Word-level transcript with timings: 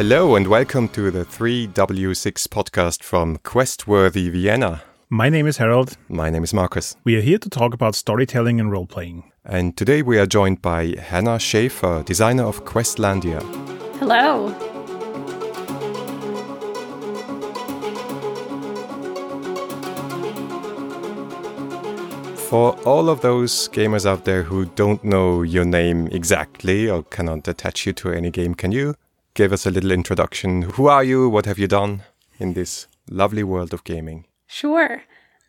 Hello 0.00 0.34
and 0.34 0.46
welcome 0.46 0.88
to 0.88 1.10
the 1.10 1.26
3W6 1.26 2.48
podcast 2.48 3.02
from 3.02 3.36
Questworthy 3.36 4.30
Vienna. 4.30 4.82
My 5.10 5.28
name 5.28 5.46
is 5.46 5.58
Harold. 5.58 5.98
My 6.08 6.30
name 6.30 6.42
is 6.42 6.54
Marcus. 6.54 6.96
We 7.04 7.16
are 7.16 7.20
here 7.20 7.36
to 7.36 7.50
talk 7.50 7.74
about 7.74 7.94
storytelling 7.94 8.58
and 8.60 8.72
role 8.72 8.86
playing. 8.86 9.30
And 9.44 9.76
today 9.76 10.00
we 10.00 10.18
are 10.18 10.24
joined 10.24 10.62
by 10.62 10.94
Hannah 10.98 11.38
Schaefer, 11.38 12.02
designer 12.02 12.44
of 12.44 12.64
Questlandia. 12.64 13.42
Hello. 13.98 14.48
For 22.48 22.72
all 22.86 23.10
of 23.10 23.20
those 23.20 23.68
gamers 23.68 24.06
out 24.06 24.24
there 24.24 24.44
who 24.44 24.64
don't 24.64 25.04
know 25.04 25.42
your 25.42 25.66
name 25.66 26.06
exactly 26.06 26.88
or 26.88 27.02
cannot 27.02 27.46
attach 27.46 27.84
you 27.84 27.92
to 27.92 28.12
any 28.12 28.30
game, 28.30 28.54
can 28.54 28.72
you 28.72 28.94
give 29.34 29.52
us 29.52 29.66
a 29.66 29.70
little 29.70 29.90
introduction? 29.90 30.62
Who 30.62 30.86
are 30.86 31.04
you? 31.04 31.28
What 31.28 31.46
have 31.46 31.58
you 31.58 31.66
done 31.66 32.02
in 32.38 32.54
this 32.54 32.86
lovely 33.08 33.42
world 33.42 33.72
of 33.72 33.84
gaming? 33.84 34.26
Sure. 34.46 35.02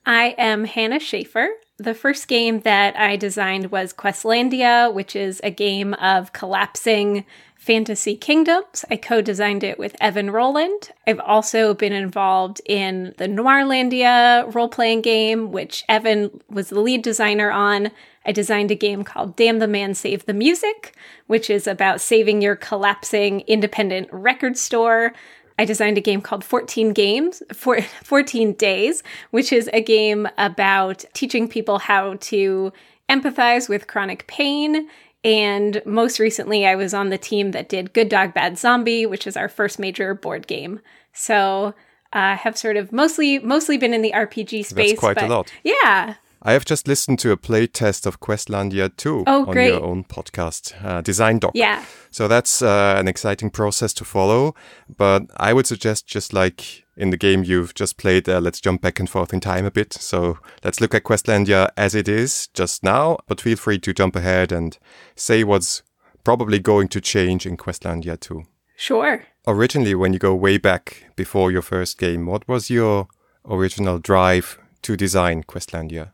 I 0.05 0.35
am 0.37 0.65
Hannah 0.65 0.99
Schaefer. 0.99 1.49
The 1.77 1.93
first 1.93 2.27
game 2.27 2.61
that 2.61 2.95
I 2.97 3.15
designed 3.15 3.71
was 3.71 3.93
Questlandia, 3.93 4.93
which 4.93 5.15
is 5.15 5.41
a 5.43 5.51
game 5.51 5.93
of 5.95 6.33
collapsing 6.33 7.25
fantasy 7.61 8.15
kingdoms. 8.15 8.83
I 8.89 8.95
co 8.95 9.21
designed 9.21 9.63
it 9.63 9.77
with 9.77 9.95
Evan 10.01 10.31
Rowland. 10.31 10.89
I've 11.05 11.19
also 11.19 11.75
been 11.75 11.93
involved 11.93 12.59
in 12.65 13.13
the 13.19 13.27
Noirlandia 13.27 14.53
role 14.55 14.67
playing 14.67 15.01
game, 15.01 15.51
which 15.51 15.85
Evan 15.87 16.41
was 16.49 16.69
the 16.69 16.79
lead 16.79 17.03
designer 17.03 17.51
on. 17.51 17.91
I 18.25 18.31
designed 18.31 18.71
a 18.71 18.75
game 18.75 19.03
called 19.03 19.35
Damn 19.35 19.59
the 19.59 19.67
Man 19.67 19.93
Save 19.93 20.25
the 20.25 20.33
Music, 20.33 20.95
which 21.27 21.51
is 21.51 21.67
about 21.67 22.01
saving 22.01 22.41
your 22.41 22.55
collapsing 22.55 23.41
independent 23.41 24.09
record 24.11 24.57
store. 24.57 25.13
I 25.59 25.65
designed 25.65 25.99
a 25.99 26.01
game 26.01 26.21
called 26.21 26.43
14 26.43 26.93
Games, 26.93 27.43
14 27.53 28.53
Days, 28.53 29.03
which 29.29 29.53
is 29.53 29.69
a 29.71 29.83
game 29.83 30.27
about 30.39 31.05
teaching 31.13 31.47
people 31.47 31.77
how 31.77 32.15
to 32.21 32.73
empathize 33.07 33.69
with 33.69 33.85
chronic 33.85 34.25
pain 34.25 34.87
and 35.23 35.81
most 35.85 36.19
recently, 36.19 36.65
I 36.65 36.75
was 36.75 36.93
on 36.93 37.09
the 37.09 37.17
team 37.17 37.51
that 37.51 37.69
did 37.69 37.93
Good 37.93 38.09
Dog 38.09 38.33
Bad 38.33 38.57
Zombie, 38.57 39.05
which 39.05 39.27
is 39.27 39.37
our 39.37 39.47
first 39.47 39.77
major 39.77 40.13
board 40.13 40.47
game. 40.47 40.79
So 41.13 41.75
I 42.11 42.33
uh, 42.33 42.37
have 42.37 42.57
sort 42.57 42.77
of 42.77 42.91
mostly 42.91 43.39
mostly 43.39 43.77
been 43.77 43.93
in 43.93 44.01
the 44.01 44.11
RPG 44.11 44.65
space. 44.65 44.91
That's 44.91 44.99
quite 44.99 45.15
but, 45.15 45.25
a 45.25 45.27
lot. 45.27 45.53
Yeah. 45.63 46.15
I 46.43 46.53
have 46.53 46.65
just 46.65 46.87
listened 46.87 47.19
to 47.19 47.31
a 47.31 47.37
play 47.37 47.67
test 47.67 48.07
of 48.07 48.19
Questlandia 48.19 48.89
2 48.97 49.25
oh, 49.27 49.45
on 49.45 49.55
your 49.55 49.83
own 49.83 50.03
podcast, 50.03 50.73
uh, 50.83 51.01
Design 51.01 51.37
Doc. 51.37 51.51
Yeah. 51.53 51.85
So 52.09 52.27
that's 52.27 52.63
uh, 52.63 52.95
an 52.97 53.07
exciting 53.07 53.51
process 53.51 53.93
to 53.93 54.05
follow. 54.05 54.55
But 54.97 55.27
I 55.37 55.53
would 55.53 55.67
suggest 55.67 56.07
just 56.07 56.33
like 56.33 56.83
in 56.97 57.11
the 57.11 57.17
game 57.17 57.43
you've 57.43 57.75
just 57.75 57.97
played, 57.97 58.27
uh, 58.27 58.39
let's 58.39 58.59
jump 58.59 58.81
back 58.81 58.99
and 58.99 59.07
forth 59.07 59.33
in 59.33 59.39
time 59.39 59.65
a 59.65 59.71
bit. 59.71 59.93
So 59.93 60.39
let's 60.63 60.81
look 60.81 60.95
at 60.95 61.03
Questlandia 61.03 61.69
as 61.77 61.93
it 61.93 62.07
is 62.07 62.47
just 62.55 62.83
now, 62.83 63.19
but 63.27 63.39
feel 63.39 63.57
free 63.57 63.77
to 63.77 63.93
jump 63.93 64.15
ahead 64.15 64.51
and 64.51 64.79
say 65.15 65.43
what's 65.43 65.83
probably 66.23 66.57
going 66.57 66.87
to 66.87 67.01
change 67.01 67.45
in 67.45 67.55
Questlandia 67.55 68.19
2. 68.19 68.45
Sure. 68.75 69.23
Originally, 69.45 69.93
when 69.93 70.11
you 70.11 70.17
go 70.17 70.33
way 70.33 70.57
back 70.57 71.11
before 71.15 71.51
your 71.51 71.61
first 71.61 71.99
game, 71.99 72.25
what 72.25 72.47
was 72.47 72.71
your 72.71 73.07
original 73.47 73.99
drive 73.99 74.57
to 74.81 74.97
design 74.97 75.43
Questlandia? 75.43 76.09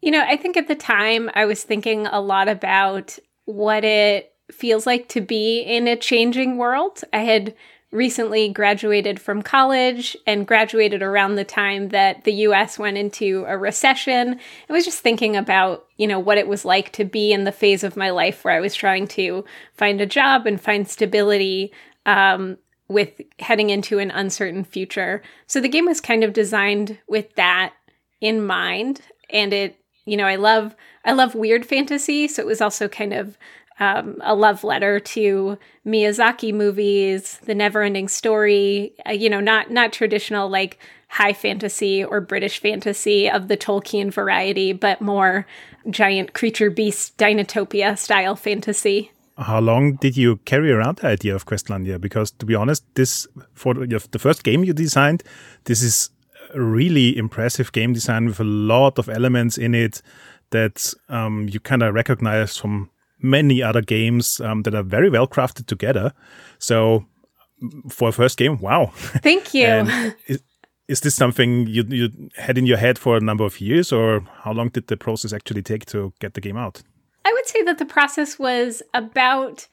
You 0.00 0.10
know, 0.10 0.24
I 0.26 0.36
think 0.36 0.56
at 0.56 0.68
the 0.68 0.74
time 0.74 1.30
I 1.34 1.44
was 1.44 1.62
thinking 1.62 2.06
a 2.06 2.20
lot 2.20 2.48
about 2.48 3.18
what 3.44 3.84
it 3.84 4.32
feels 4.50 4.86
like 4.86 5.08
to 5.08 5.20
be 5.20 5.60
in 5.60 5.86
a 5.86 5.96
changing 5.96 6.56
world. 6.56 7.02
I 7.12 7.18
had 7.18 7.54
recently 7.92 8.48
graduated 8.48 9.20
from 9.20 9.42
college 9.42 10.16
and 10.26 10.46
graduated 10.46 11.02
around 11.02 11.34
the 11.34 11.44
time 11.44 11.88
that 11.88 12.22
the 12.22 12.32
US 12.32 12.78
went 12.78 12.96
into 12.96 13.44
a 13.48 13.58
recession. 13.58 14.38
I 14.68 14.72
was 14.72 14.84
just 14.84 15.00
thinking 15.00 15.36
about, 15.36 15.86
you 15.96 16.06
know, 16.06 16.20
what 16.20 16.38
it 16.38 16.46
was 16.46 16.64
like 16.64 16.92
to 16.92 17.04
be 17.04 17.32
in 17.32 17.44
the 17.44 17.52
phase 17.52 17.82
of 17.82 17.96
my 17.96 18.10
life 18.10 18.44
where 18.44 18.54
I 18.54 18.60
was 18.60 18.74
trying 18.74 19.08
to 19.08 19.44
find 19.74 20.00
a 20.00 20.06
job 20.06 20.46
and 20.46 20.60
find 20.60 20.88
stability 20.88 21.72
um, 22.06 22.58
with 22.88 23.20
heading 23.40 23.70
into 23.70 23.98
an 23.98 24.12
uncertain 24.12 24.64
future. 24.64 25.22
So 25.48 25.60
the 25.60 25.68
game 25.68 25.86
was 25.86 26.00
kind 26.00 26.22
of 26.22 26.32
designed 26.32 26.98
with 27.08 27.34
that 27.34 27.74
in 28.20 28.46
mind 28.46 29.00
and 29.30 29.52
it 29.52 29.79
you 30.10 30.16
know, 30.16 30.26
I 30.26 30.34
love 30.34 30.74
I 31.04 31.12
love 31.12 31.36
weird 31.36 31.64
fantasy, 31.64 32.26
so 32.26 32.42
it 32.42 32.46
was 32.46 32.60
also 32.60 32.88
kind 32.88 33.12
of 33.12 33.38
um, 33.78 34.16
a 34.22 34.34
love 34.34 34.64
letter 34.64 34.98
to 34.98 35.56
Miyazaki 35.86 36.52
movies, 36.52 37.38
The 37.44 37.54
Neverending 37.54 38.10
Story. 38.10 38.92
Uh, 39.08 39.12
you 39.12 39.30
know, 39.30 39.38
not 39.38 39.70
not 39.70 39.92
traditional 39.92 40.48
like 40.48 40.80
high 41.08 41.32
fantasy 41.32 42.04
or 42.04 42.20
British 42.20 42.58
fantasy 42.58 43.30
of 43.30 43.46
the 43.46 43.56
Tolkien 43.56 44.12
variety, 44.12 44.72
but 44.72 45.00
more 45.00 45.46
giant 45.88 46.32
creature 46.32 46.70
beast 46.70 47.16
Dinotopia 47.16 47.96
style 47.96 48.34
fantasy. 48.34 49.12
How 49.38 49.60
long 49.60 49.94
did 49.94 50.16
you 50.16 50.38
carry 50.38 50.72
around 50.72 50.98
the 50.98 51.06
idea 51.06 51.36
of 51.36 51.46
Questlandia? 51.46 52.00
Because 52.00 52.32
to 52.32 52.46
be 52.46 52.56
honest, 52.56 52.84
this 52.94 53.28
for 53.54 53.74
the 53.74 54.18
first 54.18 54.42
game 54.42 54.64
you 54.64 54.72
designed, 54.72 55.22
this 55.64 55.82
is 55.82 56.10
really 56.54 57.16
impressive 57.16 57.72
game 57.72 57.92
design 57.92 58.26
with 58.26 58.40
a 58.40 58.44
lot 58.44 58.98
of 58.98 59.08
elements 59.08 59.58
in 59.58 59.74
it 59.74 60.02
that 60.50 60.92
um, 61.08 61.48
you 61.50 61.60
kind 61.60 61.82
of 61.82 61.94
recognize 61.94 62.56
from 62.56 62.90
many 63.22 63.62
other 63.62 63.82
games 63.82 64.40
um, 64.40 64.62
that 64.62 64.74
are 64.74 64.82
very 64.82 65.10
well 65.10 65.26
crafted 65.26 65.66
together. 65.66 66.12
So 66.58 67.06
for 67.88 68.08
a 68.08 68.12
first 68.12 68.38
game, 68.38 68.58
wow! 68.58 68.86
Thank 68.94 69.54
you. 69.54 69.66
is, 70.26 70.42
is, 70.88 71.00
this 71.00 71.14
something 71.14 71.66
you 71.66 71.84
you 71.88 72.30
had 72.36 72.58
in 72.58 72.66
your 72.66 72.78
head 72.78 72.98
for 72.98 73.16
a 73.16 73.20
number 73.20 73.44
of 73.44 73.60
years, 73.60 73.92
or 73.92 74.20
how 74.42 74.52
long 74.52 74.70
did 74.70 74.86
the 74.86 74.96
process 74.96 75.32
actually 75.32 75.62
take 75.62 75.84
to 75.86 76.12
get 76.20 76.34
the 76.34 76.40
game 76.40 76.56
out? 76.56 76.82
I 77.24 77.32
would 77.32 77.46
say 77.46 77.62
that 77.64 77.78
the 77.78 77.84
process 77.84 78.38
was 78.38 78.82
about 78.94 79.68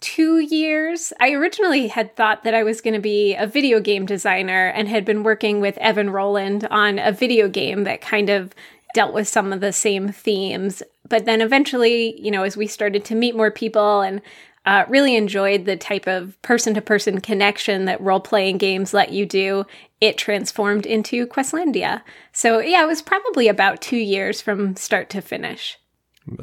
two 0.00 0.38
years. 0.38 1.12
I 1.20 1.32
originally 1.32 1.88
had 1.88 2.16
thought 2.16 2.44
that 2.44 2.54
I 2.54 2.62
was 2.62 2.80
going 2.80 2.94
to 2.94 3.00
be 3.00 3.34
a 3.34 3.46
video 3.46 3.80
game 3.80 4.06
designer 4.06 4.68
and 4.68 4.88
had 4.88 5.04
been 5.04 5.22
working 5.22 5.60
with 5.60 5.78
Evan 5.78 6.10
Rowland 6.10 6.66
on 6.70 6.98
a 6.98 7.12
video 7.12 7.48
game 7.48 7.84
that 7.84 8.00
kind 8.00 8.30
of 8.30 8.54
dealt 8.94 9.12
with 9.12 9.28
some 9.28 9.52
of 9.52 9.60
the 9.60 9.72
same 9.72 10.08
themes. 10.08 10.82
But 11.08 11.24
then 11.24 11.40
eventually, 11.40 12.20
you 12.20 12.30
know, 12.30 12.42
as 12.42 12.56
we 12.56 12.66
started 12.66 13.04
to 13.06 13.14
meet 13.14 13.36
more 13.36 13.50
people 13.50 14.00
and 14.00 14.20
uh, 14.66 14.84
really 14.88 15.16
enjoyed 15.16 15.64
the 15.64 15.76
type 15.76 16.06
of 16.06 16.40
person 16.42 16.74
to 16.74 16.82
person 16.82 17.20
connection 17.20 17.86
that 17.86 18.00
role 18.00 18.20
playing 18.20 18.58
games 18.58 18.92
let 18.92 19.12
you 19.12 19.24
do, 19.24 19.64
it 20.00 20.18
transformed 20.18 20.84
into 20.84 21.26
Questlandia. 21.26 22.02
So, 22.32 22.58
yeah, 22.58 22.82
it 22.82 22.86
was 22.86 23.00
probably 23.00 23.48
about 23.48 23.80
two 23.80 23.96
years 23.96 24.40
from 24.40 24.76
start 24.76 25.10
to 25.10 25.22
finish. 25.22 25.78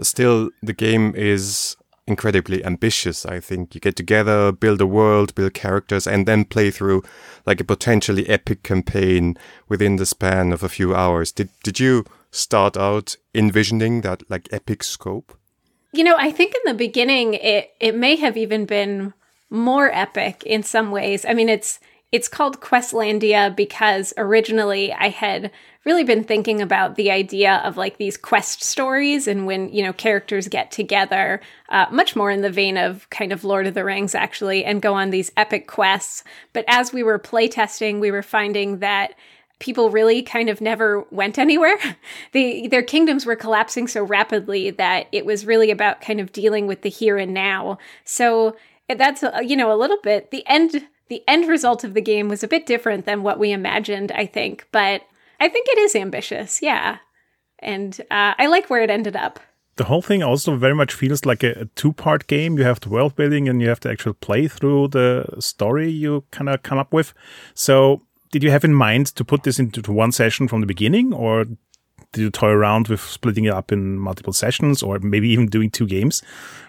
Still, 0.01 0.49
the 0.63 0.73
game 0.73 1.13
is 1.15 1.77
incredibly 2.07 2.63
ambitious. 2.63 3.25
I 3.25 3.39
think 3.39 3.73
you 3.73 3.81
get 3.81 3.95
together, 3.95 4.51
build 4.51 4.81
a 4.81 4.87
world, 4.87 5.33
build 5.35 5.53
characters, 5.53 6.07
and 6.07 6.27
then 6.27 6.45
play 6.45 6.71
through 6.71 7.03
like 7.45 7.59
a 7.59 7.65
potentially 7.65 8.27
epic 8.29 8.63
campaign 8.63 9.37
within 9.67 9.95
the 9.95 10.05
span 10.05 10.53
of 10.53 10.63
a 10.63 10.69
few 10.69 10.95
hours. 10.95 11.31
Did 11.31 11.49
did 11.63 11.79
you 11.79 12.05
start 12.31 12.77
out 12.77 13.15
envisioning 13.33 14.01
that 14.01 14.29
like 14.29 14.49
epic 14.51 14.83
scope? 14.83 15.37
You 15.93 16.03
know, 16.03 16.15
I 16.17 16.31
think 16.31 16.53
in 16.53 16.71
the 16.71 16.77
beginning 16.77 17.35
it 17.35 17.73
it 17.79 17.95
may 17.95 18.15
have 18.17 18.37
even 18.37 18.65
been 18.65 19.13
more 19.49 19.89
epic 19.93 20.43
in 20.45 20.63
some 20.63 20.91
ways. 20.91 21.25
I 21.25 21.33
mean, 21.33 21.49
it's 21.49 21.79
it's 22.11 22.27
called 22.27 22.61
Questlandia 22.61 23.55
because 23.55 24.13
originally 24.17 24.93
I 24.93 25.09
had 25.09 25.51
really 25.85 26.03
been 26.03 26.23
thinking 26.23 26.61
about 26.61 26.95
the 26.95 27.11
idea 27.11 27.61
of 27.63 27.77
like 27.77 27.97
these 27.97 28.17
quest 28.17 28.63
stories 28.63 29.27
and 29.27 29.45
when, 29.45 29.71
you 29.71 29.83
know, 29.83 29.93
characters 29.93 30.47
get 30.47 30.71
together, 30.71 31.41
uh, 31.69 31.85
much 31.91 32.15
more 32.15 32.31
in 32.31 32.41
the 32.41 32.49
vein 32.49 32.77
of 32.77 33.09
kind 33.09 33.31
of 33.31 33.43
Lord 33.43 33.67
of 33.67 33.73
the 33.73 33.83
Rings 33.83 34.15
actually, 34.15 34.65
and 34.65 34.81
go 34.81 34.93
on 34.93 35.09
these 35.09 35.31
epic 35.37 35.67
quests. 35.67 36.23
But 36.53 36.65
as 36.67 36.91
we 36.91 37.03
were 37.03 37.19
playtesting, 37.19 37.99
we 37.99 38.11
were 38.11 38.23
finding 38.23 38.79
that 38.79 39.13
people 39.59 39.89
really 39.89 40.21
kind 40.21 40.49
of 40.49 40.59
never 40.59 41.05
went 41.11 41.37
anywhere. 41.37 41.77
they, 42.33 42.67
their 42.67 42.83
kingdoms 42.83 43.25
were 43.25 43.35
collapsing 43.35 43.87
so 43.87 44.03
rapidly 44.03 44.71
that 44.71 45.07
it 45.11 45.25
was 45.25 45.45
really 45.45 45.71
about 45.71 46.01
kind 46.01 46.19
of 46.19 46.31
dealing 46.31 46.67
with 46.67 46.81
the 46.81 46.89
here 46.89 47.17
and 47.17 47.33
now. 47.33 47.77
So 48.03 48.55
that's, 48.89 49.23
you 49.43 49.55
know, 49.55 49.71
a 49.71 49.77
little 49.77 49.99
bit 50.03 50.31
the 50.31 50.45
end 50.47 50.87
the 51.07 51.23
end 51.27 51.47
result 51.47 51.83
of 51.83 51.93
the 51.93 52.01
game 52.01 52.29
was 52.29 52.43
a 52.43 52.47
bit 52.47 52.65
different 52.65 53.05
than 53.05 53.23
what 53.23 53.39
we 53.39 53.51
imagined, 53.51 54.11
I 54.11 54.25
think, 54.25 54.67
but 54.71 55.01
I 55.39 55.49
think 55.49 55.67
it 55.69 55.77
is 55.77 55.95
ambitious, 55.95 56.61
yeah. 56.61 56.97
And 57.59 57.99
uh, 58.11 58.33
I 58.37 58.47
like 58.47 58.69
where 58.69 58.83
it 58.83 58.89
ended 58.89 59.15
up. 59.15 59.39
The 59.77 59.85
whole 59.85 60.01
thing 60.01 60.23
also 60.23 60.55
very 60.55 60.75
much 60.75 60.93
feels 60.93 61.25
like 61.25 61.43
a, 61.43 61.51
a 61.61 61.65
two 61.75 61.91
part 61.91 62.27
game. 62.27 62.57
You 62.57 62.63
have 62.63 62.79
the 62.79 62.89
world 62.89 63.15
building 63.15 63.49
and 63.49 63.61
you 63.61 63.67
have 63.67 63.81
to 63.81 63.89
actually 63.89 64.13
play 64.13 64.47
through 64.47 64.89
the 64.89 65.25
story 65.39 65.91
you 65.91 66.23
kind 66.31 66.49
of 66.49 66.63
come 66.63 66.77
up 66.77 66.93
with. 66.93 67.13
So, 67.53 68.01
did 68.31 68.43
you 68.43 68.51
have 68.51 68.63
in 68.63 68.73
mind 68.73 69.07
to 69.07 69.25
put 69.25 69.43
this 69.43 69.59
into 69.59 69.91
one 69.91 70.11
session 70.11 70.47
from 70.47 70.61
the 70.61 70.67
beginning, 70.67 71.13
or 71.13 71.45
you 72.17 72.29
toy 72.29 72.49
around 72.49 72.87
with 72.87 73.01
splitting 73.01 73.45
it 73.45 73.53
up 73.53 73.71
in 73.71 73.97
multiple 73.97 74.33
sessions 74.33 74.83
or 74.83 74.99
maybe 74.99 75.29
even 75.29 75.47
doing 75.47 75.69
two 75.69 75.85
games, 75.85 76.21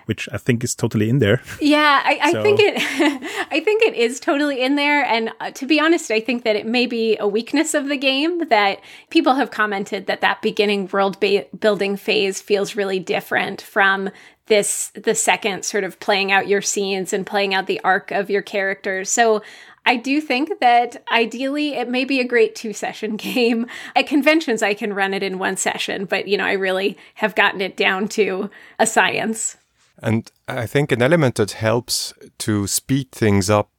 which 0.07 0.29
I 0.33 0.39
think 0.39 0.65
is 0.65 0.75
totally 0.75 1.09
in 1.09 1.19
there. 1.19 1.43
Yeah, 1.61 2.03
I, 2.05 2.19
I 2.23 2.33
so. 2.33 2.43
think 2.43 2.61
it. 2.61 2.75
I 3.51 3.61
think 3.61 3.83
it 3.83 3.95
is 3.95 4.21
totally 4.21 4.63
in 4.63 4.77
there, 4.77 5.05
and 5.05 5.31
uh, 5.41 5.51
to 5.53 5.67
be 5.67 5.81
honest, 5.81 6.11
I 6.11 6.21
think 6.21 6.45
that 6.45 6.57
it 6.57 6.67
may 6.67 6.87
be 6.87 7.17
a 7.19 7.29
weakness 7.29 7.75
of 7.75 7.89
the 7.89 7.97
game 7.97 8.49
that 8.49 8.81
people 9.11 9.35
have 9.35 9.51
commented 9.51 10.07
that 10.07 10.21
that 10.21 10.43
beginning 10.43 10.89
world 10.93 11.19
ba- 11.21 11.47
building 11.59 11.97
phase 11.97 12.41
feels 12.41 12.77
really 12.77 12.99
different 12.99 13.63
from 13.63 14.11
this 14.47 14.91
the 14.95 15.15
second 15.15 15.65
sort 15.65 15.85
of 15.85 15.99
playing 16.01 16.33
out 16.33 16.49
your 16.49 16.63
scenes 16.63 17.13
and 17.13 17.27
playing 17.27 17.55
out 17.55 17.67
the 17.67 17.81
arc 17.83 18.11
of 18.11 18.31
your 18.31 18.43
characters. 18.43 19.11
So 19.11 19.43
I 19.87 19.97
do 19.97 20.21
think 20.21 20.59
that 20.61 21.03
ideally 21.11 21.75
it 21.75 21.89
may 21.89 22.05
be 22.05 22.21
a 22.21 22.25
great 22.25 22.55
two 22.55 22.73
session 22.73 23.17
game. 23.29 23.67
At 23.95 24.07
conventions, 24.07 24.63
I 24.63 24.75
can 24.75 24.93
run 24.93 25.15
it 25.15 25.23
in 25.23 25.39
one 25.39 25.57
session, 25.57 26.05
but 26.05 26.29
you 26.29 26.37
know, 26.37 26.45
I 26.45 26.53
really 26.53 26.99
have 27.15 27.35
gotten 27.35 27.61
it 27.61 27.77
down 27.77 28.09
to 28.09 28.51
a 28.79 28.87
science. 28.87 29.57
And 30.03 30.31
I 30.47 30.67
think 30.67 30.93
an 30.93 31.01
element 31.01 31.37
that 31.37 31.53
helps 31.53 32.13
to 32.39 32.67
speed 32.67 33.13
things 33.13 33.49
up 33.49 33.71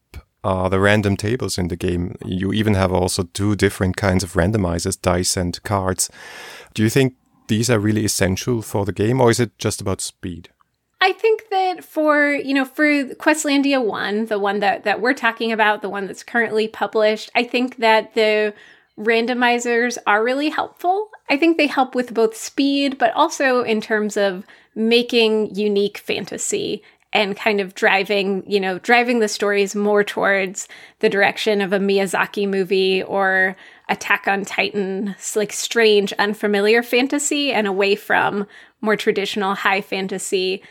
are 0.44 0.70
the 0.70 0.80
random 0.80 1.18
tables 1.18 1.58
in 1.58 1.68
the 1.68 1.76
game. 1.76 2.16
You 2.26 2.54
even 2.54 2.74
have 2.74 2.92
also 2.92 3.24
two 3.24 3.56
different 3.56 3.98
kinds 3.98 4.24
of 4.24 4.34
randomizers, 4.34 5.00
dice 5.00 5.36
and 5.36 5.62
cards. 5.64 6.10
Do 6.74 6.82
you 6.84 6.90
think 6.90 7.16
these 7.48 7.70
are 7.70 7.80
really 7.80 8.06
essential 8.06 8.62
for 8.62 8.86
the 8.86 8.94
game, 8.94 9.22
or 9.22 9.30
is 9.30 9.40
it 9.40 9.58
just 9.58 9.82
about 9.82 10.02
speed? 10.02 10.50
I 11.00 11.14
think 11.14 11.50
that 11.52 11.84
for, 11.84 12.32
you 12.32 12.54
know, 12.54 12.66
for 12.66 12.86
Questlandia 12.86 13.84
1, 13.84 14.26
the 14.26 14.40
one 14.40 14.60
that, 14.60 14.84
that 14.84 15.00
we're 15.00 15.14
talking 15.14 15.52
about, 15.52 15.82
the 15.82 15.90
one 15.90 16.08
that's 16.08 16.24
currently 16.24 16.68
published, 16.68 17.30
I 17.36 17.44
think 17.44 17.78
that 17.78 18.16
the 18.16 18.54
randomizers 18.98 19.98
are 20.08 20.24
really 20.24 20.50
helpful. 20.50 21.12
I 21.30 21.38
think 21.38 21.58
they 21.58 21.68
help 21.68 21.94
with 21.94 22.14
both 22.14 22.36
speed, 22.36 22.98
but 22.98 23.14
also 23.14 23.62
in 23.62 23.80
terms 23.80 24.18
of 24.18 24.44
making 24.74 25.54
unique 25.56 26.00
fantasy 26.00 26.82
and 27.14 27.38
kind 27.38 27.62
of 27.62 27.74
driving, 27.74 28.44
you 28.48 28.60
know, 28.60 28.80
driving 28.80 29.20
the 29.20 29.28
stories 29.28 29.76
more 29.76 30.04
towards 30.04 30.68
the 31.00 31.10
direction 31.10 31.62
of 31.62 31.74
a 31.74 31.80
Miyazaki 31.80 32.48
movie 32.48 33.04
or 33.04 33.56
Attack 33.88 34.28
on 34.28 34.44
Titan, 34.44 35.16
like 35.36 35.54
strange, 35.54 36.12
unfamiliar 36.14 36.84
fantasy 36.84 37.54
and 37.54 37.66
away 37.68 37.96
from 37.96 38.46
more 38.82 38.98
traditional 38.98 39.56
high 39.56 39.82
fantasy 39.82 40.62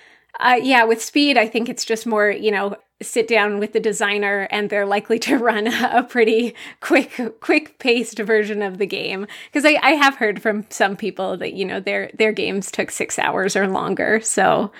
uh, 0.40 0.58
yeah, 0.62 0.84
with 0.84 1.02
speed, 1.02 1.38
I 1.38 1.46
think 1.46 1.68
it's 1.68 1.84
just 1.84 2.06
more, 2.06 2.30
you 2.30 2.50
know, 2.50 2.76
sit 3.02 3.28
down 3.28 3.58
with 3.58 3.72
the 3.72 3.80
designer 3.80 4.48
and 4.50 4.70
they're 4.70 4.86
likely 4.86 5.18
to 5.20 5.38
run 5.50 5.66
a 5.66 6.02
pretty 6.02 6.54
quick, 6.80 7.40
quick 7.40 7.78
paced 7.78 8.18
version 8.18 8.62
of 8.62 8.78
the 8.78 8.86
game. 8.86 9.26
Because 9.52 9.64
I, 9.64 9.78
I 9.82 9.90
have 9.92 10.16
heard 10.16 10.40
from 10.42 10.66
some 10.70 10.96
people 10.96 11.36
that, 11.38 11.54
you 11.54 11.64
know, 11.64 11.80
their, 11.80 12.10
their 12.14 12.32
games 12.32 12.70
took 12.70 12.90
six 12.90 13.18
hours 13.18 13.56
or 13.56 13.68
longer. 13.68 14.20
So. 14.20 14.72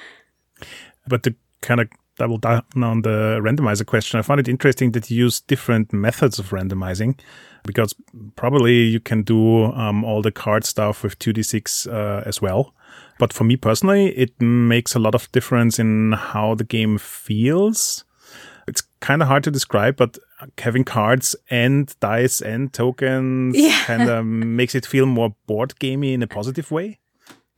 But 1.07 1.23
to 1.25 1.35
kind 1.61 1.81
of 1.81 1.89
double 2.17 2.39
down 2.39 2.63
on 2.77 3.03
the 3.03 3.39
randomizer 3.43 3.87
question, 3.87 4.19
I 4.19 4.23
found 4.23 4.41
it 4.41 4.49
interesting 4.49 4.93
that 4.93 5.11
you 5.11 5.25
use 5.25 5.41
different 5.41 5.93
methods 5.93 6.39
of 6.39 6.51
randomizing 6.51 7.19
because 7.65 7.95
probably 8.37 8.83
you 8.83 9.01
can 9.01 9.23
do 9.23 9.65
um, 9.65 10.05
all 10.05 10.23
the 10.23 10.33
card 10.33 10.65
stuff 10.65 11.03
with 11.03 11.19
2d6 11.19 11.93
uh, 11.93 12.23
as 12.25 12.41
well. 12.41 12.73
But 13.19 13.33
for 13.33 13.45
me 13.45 13.57
personally, 13.57 14.09
it 14.17 14.41
makes 14.41 14.95
a 14.95 14.99
lot 14.99 15.15
of 15.15 15.31
difference 15.33 15.79
in 15.79 16.13
how 16.13 16.55
the 16.55 16.65
game 16.65 16.99
feels. 16.99 18.05
It's 18.69 18.83
kind 19.01 19.23
of 19.23 19.29
hard 19.29 19.45
to 19.45 19.51
describe, 19.51 19.97
but 19.97 20.19
having 20.59 20.85
cards 20.85 21.37
and 21.51 21.95
dice 22.01 22.41
and 22.41 22.73
tokens 22.73 23.57
yeah. 23.59 23.85
kind 23.85 24.09
of 24.09 24.27
makes 24.27 24.75
it 24.75 24.85
feel 24.85 25.07
more 25.07 25.35
board 25.47 25.79
gamey 25.79 26.13
in 26.13 26.23
a 26.23 26.27
positive 26.27 26.71
way. 26.71 26.99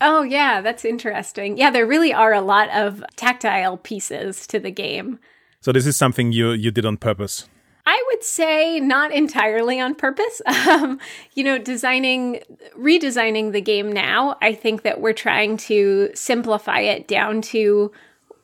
Oh, 0.00 0.22
yeah, 0.22 0.60
that's 0.60 0.84
interesting. 0.84 1.58
Yeah, 1.58 1.70
there 1.70 1.86
really 1.86 2.12
are 2.12 2.32
a 2.32 2.40
lot 2.40 2.68
of 2.70 3.02
tactile 3.16 3.76
pieces 3.76 4.46
to 4.46 4.60
the 4.60 4.70
game. 4.70 5.18
So 5.60 5.72
this 5.72 5.86
is 5.86 5.96
something 5.96 6.30
you 6.30 6.50
you 6.52 6.70
did 6.70 6.86
on 6.86 6.98
purpose. 6.98 7.48
I 7.88 8.04
would 8.08 8.22
say 8.22 8.80
not 8.80 9.12
entirely 9.12 9.80
on 9.80 9.94
purpose. 9.94 10.42
Um, 10.68 11.00
you 11.32 11.44
know, 11.44 11.56
designing, 11.56 12.40
redesigning 12.78 13.52
the 13.52 13.60
game 13.62 13.90
now, 13.90 14.36
I 14.42 14.52
think 14.52 14.82
that 14.82 15.00
we're 15.00 15.14
trying 15.14 15.56
to 15.68 16.10
simplify 16.14 16.80
it 16.80 17.08
down 17.08 17.40
to 17.42 17.90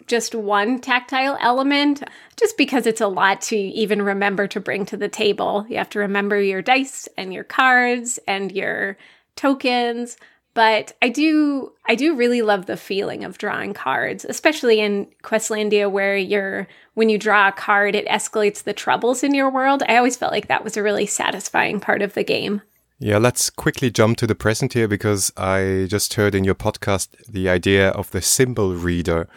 just 0.06 0.34
one 0.34 0.80
tactile 0.80 1.36
element, 1.40 2.02
just 2.36 2.56
because 2.56 2.86
it's 2.86 3.02
a 3.02 3.08
lot 3.08 3.42
to 3.42 3.56
even 3.56 4.00
remember 4.00 4.46
to 4.48 4.60
bring 4.60 4.86
to 4.86 4.96
the 4.96 5.08
table. 5.08 5.66
You 5.68 5.76
have 5.76 5.90
to 5.90 5.98
remember 5.98 6.40
your 6.40 6.62
dice 6.62 7.08
and 7.18 7.34
your 7.34 7.44
cards 7.44 8.18
and 8.26 8.50
your 8.50 8.96
tokens. 9.36 10.16
But 10.54 10.96
I 11.02 11.08
do 11.08 11.72
I 11.86 11.96
do 11.96 12.14
really 12.14 12.40
love 12.40 12.66
the 12.66 12.76
feeling 12.76 13.24
of 13.24 13.38
drawing 13.38 13.74
cards, 13.74 14.24
especially 14.24 14.80
in 14.80 15.08
Questlandia 15.22 15.90
where 15.90 16.16
you're 16.16 16.68
when 16.94 17.08
you 17.08 17.18
draw 17.18 17.48
a 17.48 17.52
card 17.52 17.96
it 17.96 18.06
escalates 18.06 18.62
the 18.62 18.72
troubles 18.72 19.22
in 19.24 19.34
your 19.34 19.50
world. 19.50 19.82
I 19.88 19.96
always 19.96 20.16
felt 20.16 20.32
like 20.32 20.46
that 20.46 20.64
was 20.64 20.76
a 20.76 20.82
really 20.82 21.06
satisfying 21.06 21.80
part 21.80 22.02
of 22.02 22.14
the 22.14 22.24
game. 22.24 22.62
Yeah, 23.00 23.18
let's 23.18 23.50
quickly 23.50 23.90
jump 23.90 24.16
to 24.18 24.26
the 24.26 24.36
present 24.36 24.72
here 24.72 24.86
because 24.86 25.32
I 25.36 25.86
just 25.90 26.14
heard 26.14 26.34
in 26.34 26.44
your 26.44 26.54
podcast 26.54 27.08
the 27.28 27.48
idea 27.48 27.90
of 27.90 28.12
the 28.12 28.22
symbol 28.22 28.74
reader. 28.74 29.28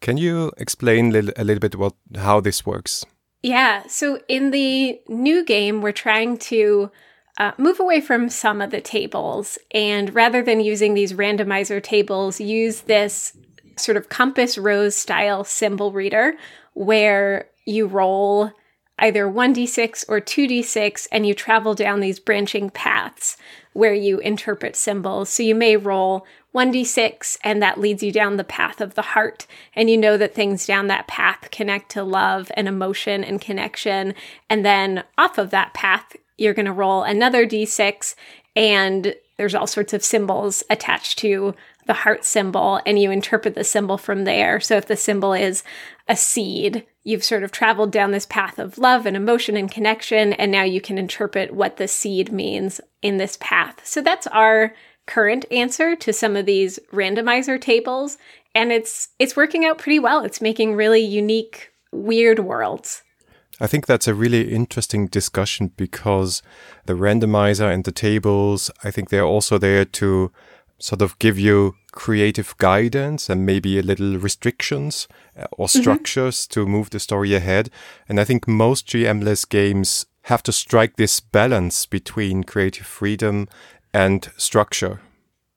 Can 0.00 0.16
you 0.16 0.52
explain 0.56 1.14
a 1.14 1.44
little 1.44 1.58
bit 1.58 1.74
what 1.74 1.94
how 2.14 2.40
this 2.40 2.64
works? 2.64 3.04
Yeah, 3.42 3.86
so 3.88 4.20
in 4.28 4.52
the 4.52 5.00
new 5.08 5.44
game 5.44 5.82
we're 5.82 5.92
trying 5.92 6.38
to 6.38 6.90
uh, 7.38 7.52
move 7.58 7.80
away 7.80 8.00
from 8.00 8.28
some 8.28 8.60
of 8.60 8.70
the 8.70 8.80
tables 8.80 9.58
and 9.72 10.14
rather 10.14 10.42
than 10.42 10.60
using 10.60 10.94
these 10.94 11.12
randomizer 11.12 11.82
tables, 11.82 12.40
use 12.40 12.82
this 12.82 13.36
sort 13.76 13.96
of 13.96 14.08
compass 14.08 14.58
rose 14.58 14.94
style 14.94 15.44
symbol 15.44 15.92
reader 15.92 16.34
where 16.74 17.48
you 17.64 17.86
roll 17.86 18.52
either 18.98 19.26
1d6 19.26 20.04
or 20.08 20.20
2d6 20.20 21.08
and 21.10 21.26
you 21.26 21.34
travel 21.34 21.74
down 21.74 22.00
these 22.00 22.20
branching 22.20 22.70
paths 22.70 23.36
where 23.72 23.94
you 23.94 24.18
interpret 24.18 24.76
symbols. 24.76 25.30
So 25.30 25.42
you 25.42 25.54
may 25.54 25.76
roll 25.76 26.26
1d6 26.54 27.38
and 27.42 27.62
that 27.62 27.80
leads 27.80 28.02
you 28.02 28.12
down 28.12 28.36
the 28.36 28.44
path 28.44 28.80
of 28.80 28.94
the 28.94 29.02
heart. 29.02 29.46
And 29.74 29.88
you 29.88 29.96
know 29.96 30.16
that 30.16 30.34
things 30.34 30.66
down 30.66 30.88
that 30.88 31.06
path 31.06 31.50
connect 31.50 31.90
to 31.92 32.02
love 32.02 32.50
and 32.54 32.68
emotion 32.68 33.24
and 33.24 33.40
connection. 33.40 34.14
And 34.48 34.64
then 34.64 35.04
off 35.16 35.38
of 35.38 35.50
that 35.50 35.72
path, 35.72 36.14
you're 36.40 36.54
going 36.54 36.66
to 36.66 36.72
roll 36.72 37.02
another 37.02 37.46
d6 37.46 38.14
and 38.56 39.14
there's 39.36 39.54
all 39.54 39.66
sorts 39.66 39.92
of 39.92 40.04
symbols 40.04 40.62
attached 40.68 41.18
to 41.18 41.54
the 41.86 41.94
heart 41.94 42.24
symbol 42.24 42.80
and 42.84 42.98
you 42.98 43.10
interpret 43.10 43.54
the 43.54 43.64
symbol 43.64 43.96
from 43.96 44.24
there. 44.24 44.60
So 44.60 44.76
if 44.76 44.86
the 44.86 44.96
symbol 44.96 45.32
is 45.32 45.64
a 46.08 46.14
seed, 46.14 46.84
you've 47.04 47.24
sort 47.24 47.42
of 47.42 47.50
traveled 47.50 47.90
down 47.90 48.10
this 48.10 48.26
path 48.26 48.58
of 48.58 48.76
love 48.76 49.06
and 49.06 49.16
emotion 49.16 49.56
and 49.56 49.70
connection 49.70 50.34
and 50.34 50.52
now 50.52 50.62
you 50.62 50.80
can 50.80 50.98
interpret 50.98 51.54
what 51.54 51.78
the 51.78 51.88
seed 51.88 52.30
means 52.30 52.80
in 53.00 53.16
this 53.16 53.38
path. 53.40 53.80
So 53.84 54.02
that's 54.02 54.26
our 54.26 54.74
current 55.06 55.46
answer 55.50 55.96
to 55.96 56.12
some 56.12 56.36
of 56.36 56.46
these 56.46 56.78
randomizer 56.92 57.60
tables 57.60 58.18
and 58.54 58.70
it's 58.70 59.08
it's 59.18 59.36
working 59.36 59.64
out 59.64 59.78
pretty 59.78 59.98
well. 59.98 60.24
It's 60.24 60.40
making 60.40 60.74
really 60.74 61.00
unique 61.00 61.72
weird 61.92 62.40
worlds. 62.40 63.02
I 63.60 63.66
think 63.66 63.86
that's 63.86 64.08
a 64.08 64.14
really 64.14 64.52
interesting 64.52 65.06
discussion 65.06 65.72
because 65.76 66.42
the 66.86 66.94
randomizer 66.94 67.72
and 67.72 67.84
the 67.84 67.92
tables, 67.92 68.70
I 68.82 68.90
think 68.90 69.10
they're 69.10 69.22
also 69.22 69.58
there 69.58 69.84
to 69.84 70.32
sort 70.78 71.02
of 71.02 71.18
give 71.18 71.38
you 71.38 71.74
creative 71.92 72.56
guidance 72.56 73.28
and 73.28 73.44
maybe 73.44 73.78
a 73.78 73.82
little 73.82 74.16
restrictions 74.16 75.06
uh, 75.38 75.44
or 75.52 75.66
mm-hmm. 75.66 75.80
structures 75.80 76.46
mm-hmm. 76.46 76.60
to 76.60 76.66
move 76.66 76.90
the 76.90 76.98
story 76.98 77.34
ahead. 77.34 77.70
And 78.08 78.18
I 78.18 78.24
think 78.24 78.48
most 78.48 78.86
GMless 78.86 79.48
games 79.48 80.06
have 80.22 80.42
to 80.44 80.52
strike 80.52 80.96
this 80.96 81.20
balance 81.20 81.86
between 81.86 82.44
creative 82.44 82.86
freedom 82.86 83.48
and 83.92 84.30
structure. 84.36 85.00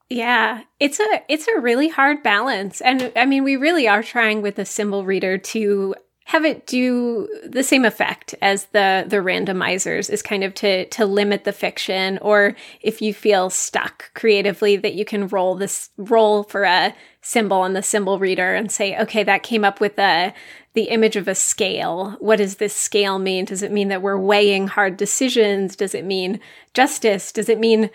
Yeah, 0.09 0.63
it's 0.79 0.99
a 0.99 1.23
it's 1.27 1.47
a 1.47 1.59
really 1.59 1.89
hard 1.89 2.21
balance. 2.21 2.81
And 2.81 3.11
I 3.15 3.25
mean, 3.25 3.43
we 3.43 3.55
really 3.55 3.87
are 3.87 4.03
trying 4.03 4.41
with 4.41 4.55
the 4.55 4.65
symbol 4.65 5.05
reader 5.05 5.37
to 5.37 5.95
have 6.25 6.45
it 6.45 6.65
do 6.65 7.27
the 7.45 7.63
same 7.63 7.85
effect 7.85 8.33
as 8.41 8.65
the 8.67 9.05
the 9.07 9.17
randomizers 9.17 10.09
is 10.09 10.21
kind 10.21 10.43
of 10.43 10.53
to 10.55 10.85
to 10.85 11.05
limit 11.05 11.43
the 11.43 11.51
fiction 11.51 12.17
or 12.21 12.55
if 12.81 13.01
you 13.01 13.13
feel 13.13 13.49
stuck 13.49 14.13
creatively 14.13 14.77
that 14.77 14.93
you 14.93 15.05
can 15.05 15.27
roll 15.27 15.55
this 15.55 15.89
roll 15.97 16.43
for 16.43 16.63
a 16.63 16.95
symbol 17.21 17.57
on 17.57 17.73
the 17.73 17.83
symbol 17.83 18.19
reader 18.19 18.53
and 18.53 18.71
say 18.71 18.97
okay 18.97 19.23
that 19.23 19.43
came 19.43 19.65
up 19.65 19.79
with 19.81 19.97
a 19.99 20.33
the 20.73 20.83
image 20.83 21.15
of 21.15 21.27
a 21.27 21.35
scale. 21.35 22.17
What 22.19 22.37
does 22.37 22.55
this 22.55 22.73
scale 22.73 23.19
mean? 23.19 23.45
Does 23.45 23.61
it 23.61 23.71
mean 23.71 23.89
that 23.89 24.01
we're 24.01 24.17
weighing 24.17 24.67
hard 24.67 24.97
decisions? 24.97 25.75
Does 25.75 25.93
it 25.93 26.05
mean 26.05 26.39
justice? 26.73 27.31
Does 27.31 27.47
it 27.47 27.59
mean 27.59 27.89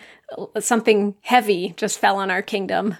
something 0.59 1.15
heavy 1.21 1.73
just 1.77 1.99
fell 1.99 2.17
on 2.17 2.31
our 2.31 2.41
kingdom? 2.41 2.95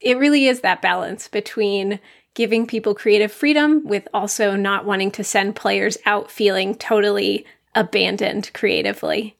It 0.00 0.18
really 0.18 0.46
is 0.46 0.62
that 0.62 0.82
balance 0.82 1.28
between 1.28 2.00
giving 2.34 2.66
people 2.66 2.94
creative 2.94 3.32
freedom 3.32 3.84
with 3.86 4.06
also 4.14 4.56
not 4.56 4.84
wanting 4.84 5.10
to 5.12 5.24
send 5.24 5.56
players 5.56 5.98
out 6.06 6.30
feeling 6.30 6.74
totally 6.74 7.44
abandoned 7.74 8.50
creatively. 8.52 9.36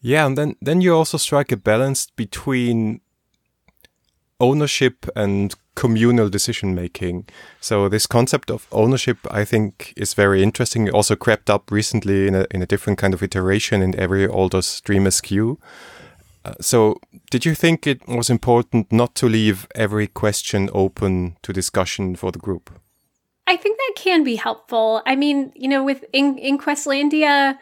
Yeah, 0.00 0.26
and 0.26 0.36
then 0.36 0.56
then 0.60 0.80
you 0.80 0.94
also 0.94 1.18
strike 1.18 1.52
a 1.52 1.56
balance 1.56 2.08
between 2.16 3.00
ownership 4.40 5.06
and 5.14 5.54
communal 5.74 6.28
decision 6.28 6.74
making. 6.74 7.28
So 7.60 7.88
this 7.88 8.06
concept 8.06 8.50
of 8.50 8.66
ownership, 8.72 9.18
I 9.30 9.44
think, 9.44 9.94
is 9.96 10.14
very 10.14 10.42
interesting. 10.42 10.88
It 10.88 10.94
also 10.94 11.16
crept 11.16 11.48
up 11.48 11.70
recently 11.70 12.26
in 12.26 12.34
a 12.34 12.46
in 12.50 12.62
a 12.62 12.66
different 12.66 12.98
kind 12.98 13.14
of 13.14 13.22
iteration 13.22 13.82
in 13.82 13.98
every 13.98 14.26
older 14.26 14.62
Stream 14.62 15.10
SQ. 15.10 15.32
Uh, 16.44 16.54
so, 16.60 17.00
did 17.30 17.44
you 17.44 17.54
think 17.54 17.86
it 17.86 18.06
was 18.08 18.28
important 18.28 18.90
not 18.90 19.14
to 19.14 19.28
leave 19.28 19.66
every 19.74 20.06
question 20.06 20.68
open 20.72 21.36
to 21.42 21.52
discussion 21.52 22.16
for 22.16 22.32
the 22.32 22.38
group? 22.38 22.70
I 23.46 23.56
think 23.56 23.78
that 23.78 23.94
can 23.96 24.24
be 24.24 24.36
helpful. 24.36 25.02
I 25.06 25.14
mean, 25.14 25.52
you 25.54 25.68
know, 25.68 25.84
with 25.84 26.04
in, 26.12 26.38
in 26.38 26.58
Questlandia, 26.58 27.58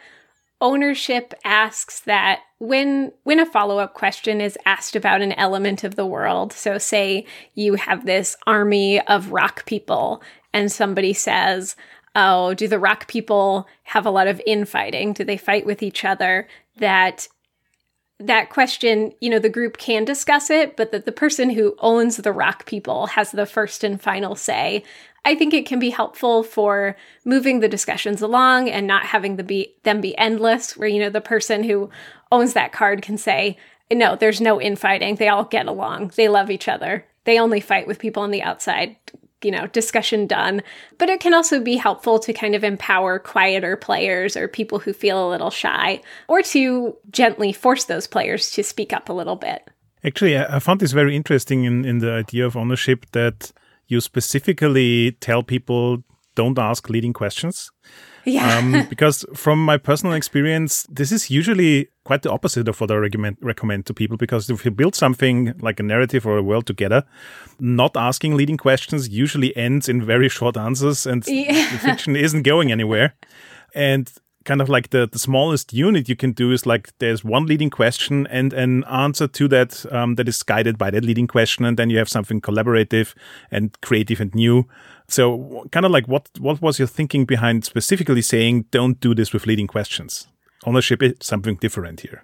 ownership 0.61 1.33
asks 1.43 2.01
that 2.01 2.41
when 2.59 3.11
when 3.23 3.39
a 3.39 3.45
follow-up 3.45 3.95
question 3.95 4.39
is 4.39 4.57
asked 4.65 4.95
about 4.95 5.21
an 5.21 5.33
element 5.33 5.83
of 5.83 5.95
the 5.95 6.05
world 6.05 6.53
so 6.53 6.77
say 6.77 7.25
you 7.55 7.73
have 7.73 8.05
this 8.05 8.35
army 8.45 9.01
of 9.07 9.31
rock 9.31 9.65
people 9.65 10.21
and 10.53 10.71
somebody 10.71 11.13
says 11.13 11.75
oh 12.15 12.53
do 12.53 12.67
the 12.67 12.77
rock 12.77 13.07
people 13.07 13.67
have 13.83 14.05
a 14.05 14.11
lot 14.11 14.27
of 14.27 14.39
infighting 14.45 15.11
do 15.13 15.23
they 15.23 15.37
fight 15.37 15.65
with 15.65 15.81
each 15.81 16.05
other 16.05 16.47
that 16.77 17.27
that 18.27 18.49
question, 18.49 19.13
you 19.19 19.29
know, 19.29 19.39
the 19.39 19.49
group 19.49 19.77
can 19.77 20.05
discuss 20.05 20.49
it, 20.49 20.77
but 20.77 20.91
that 20.91 21.05
the 21.05 21.11
person 21.11 21.51
who 21.51 21.75
owns 21.79 22.17
the 22.17 22.31
rock 22.31 22.65
people 22.65 23.07
has 23.07 23.31
the 23.31 23.45
first 23.45 23.83
and 23.83 24.01
final 24.01 24.35
say 24.35 24.83
I 25.23 25.35
think 25.35 25.53
it 25.53 25.65
can 25.65 25.79
be 25.79 25.91
helpful 25.91 26.43
for 26.43 26.95
moving 27.25 27.59
the 27.59 27.67
discussions 27.67 28.21
along 28.21 28.69
and 28.69 28.87
not 28.87 29.05
having 29.05 29.35
the 29.35 29.43
be 29.43 29.75
them 29.83 30.01
be 30.01 30.17
endless, 30.17 30.75
where 30.75 30.89
you 30.89 30.99
know 30.99 31.09
the 31.09 31.21
person 31.21 31.63
who 31.63 31.89
owns 32.31 32.53
that 32.53 32.71
card 32.71 33.01
can 33.01 33.17
say, 33.17 33.57
"No, 33.91 34.15
there's 34.15 34.41
no 34.41 34.59
infighting. 34.59 35.15
They 35.15 35.27
all 35.27 35.43
get 35.43 35.67
along. 35.67 36.13
They 36.15 36.27
love 36.27 36.49
each 36.49 36.67
other. 36.67 37.05
They 37.25 37.37
only 37.37 37.59
fight 37.59 37.85
with 37.85 37.99
people 37.99 38.23
on 38.23 38.31
the 38.31 38.41
outside." 38.41 38.95
You 39.43 39.51
know, 39.51 39.67
discussion 39.67 40.27
done. 40.27 40.61
But 40.97 41.09
it 41.09 41.19
can 41.19 41.33
also 41.33 41.59
be 41.59 41.75
helpful 41.77 42.19
to 42.19 42.33
kind 42.33 42.55
of 42.55 42.63
empower 42.63 43.19
quieter 43.19 43.75
players 43.75 44.37
or 44.37 44.47
people 44.47 44.79
who 44.79 44.93
feel 44.93 45.27
a 45.27 45.29
little 45.29 45.49
shy, 45.49 46.01
or 46.27 46.41
to 46.43 46.95
gently 47.09 47.53
force 47.53 47.85
those 47.85 48.07
players 48.07 48.51
to 48.51 48.63
speak 48.63 48.93
up 48.93 49.09
a 49.09 49.13
little 49.13 49.35
bit. 49.35 49.69
Actually, 50.03 50.37
I 50.37 50.59
found 50.59 50.79
this 50.79 50.93
very 50.93 51.15
interesting 51.15 51.63
in, 51.65 51.85
in 51.85 51.99
the 51.99 52.11
idea 52.11 52.45
of 52.45 52.57
ownership 52.57 53.05
that 53.11 53.51
you 53.87 54.01
specifically 54.01 55.11
tell 55.19 55.43
people 55.43 56.03
don't 56.33 56.57
ask 56.57 56.89
leading 56.89 57.13
questions. 57.13 57.71
Yeah. 58.25 58.57
um, 58.57 58.85
because 58.89 59.25
from 59.33 59.63
my 59.63 59.77
personal 59.77 60.13
experience, 60.13 60.85
this 60.89 61.11
is 61.11 61.29
usually 61.29 61.89
quite 62.03 62.21
the 62.21 62.31
opposite 62.31 62.67
of 62.67 62.79
what 62.79 62.91
I 62.91 62.95
recommend, 62.95 63.37
recommend 63.41 63.85
to 63.87 63.93
people. 63.93 64.17
Because 64.17 64.49
if 64.49 64.65
you 64.65 64.71
build 64.71 64.95
something 64.95 65.53
like 65.61 65.79
a 65.79 65.83
narrative 65.83 66.25
or 66.25 66.37
a 66.37 66.43
world 66.43 66.65
together, 66.65 67.03
not 67.59 67.95
asking 67.95 68.35
leading 68.35 68.57
questions 68.57 69.09
usually 69.09 69.55
ends 69.55 69.87
in 69.87 70.03
very 70.03 70.29
short 70.29 70.57
answers 70.57 71.05
and 71.05 71.25
yeah. 71.27 71.71
the 71.71 71.79
fiction 71.79 72.15
isn't 72.15 72.43
going 72.43 72.71
anywhere. 72.71 73.13
And 73.73 74.11
kind 74.45 74.61
of 74.61 74.69
like 74.69 74.89
the, 74.89 75.07
the 75.11 75.19
smallest 75.19 75.73
unit 75.73 76.09
you 76.09 76.15
can 76.15 76.31
do 76.31 76.51
is 76.51 76.65
like 76.65 76.97
there's 76.99 77.23
one 77.23 77.45
leading 77.45 77.69
question 77.69 78.27
and 78.27 78.53
an 78.53 78.83
answer 78.85 79.27
to 79.27 79.47
that 79.49 79.85
um, 79.91 80.15
that 80.15 80.27
is 80.27 80.41
guided 80.43 80.77
by 80.77 80.89
that 80.89 81.03
leading 81.03 81.27
question. 81.27 81.65
And 81.65 81.77
then 81.77 81.89
you 81.89 81.97
have 81.97 82.09
something 82.09 82.41
collaborative 82.41 83.13
and 83.51 83.79
creative 83.81 84.19
and 84.19 84.33
new. 84.33 84.67
So 85.07 85.65
kind 85.71 85.85
of 85.85 85.91
like 85.91 86.07
what 86.07 86.29
what 86.39 86.61
was 86.61 86.79
your 86.79 86.87
thinking 86.87 87.25
behind 87.25 87.65
specifically 87.65 88.21
saying 88.21 88.65
don't 88.71 88.99
do 88.99 89.13
this 89.13 89.33
with 89.33 89.45
leading 89.45 89.67
questions? 89.67 90.27
Ownership 90.65 91.03
is 91.03 91.15
something 91.21 91.55
different 91.55 92.01
here. 92.01 92.23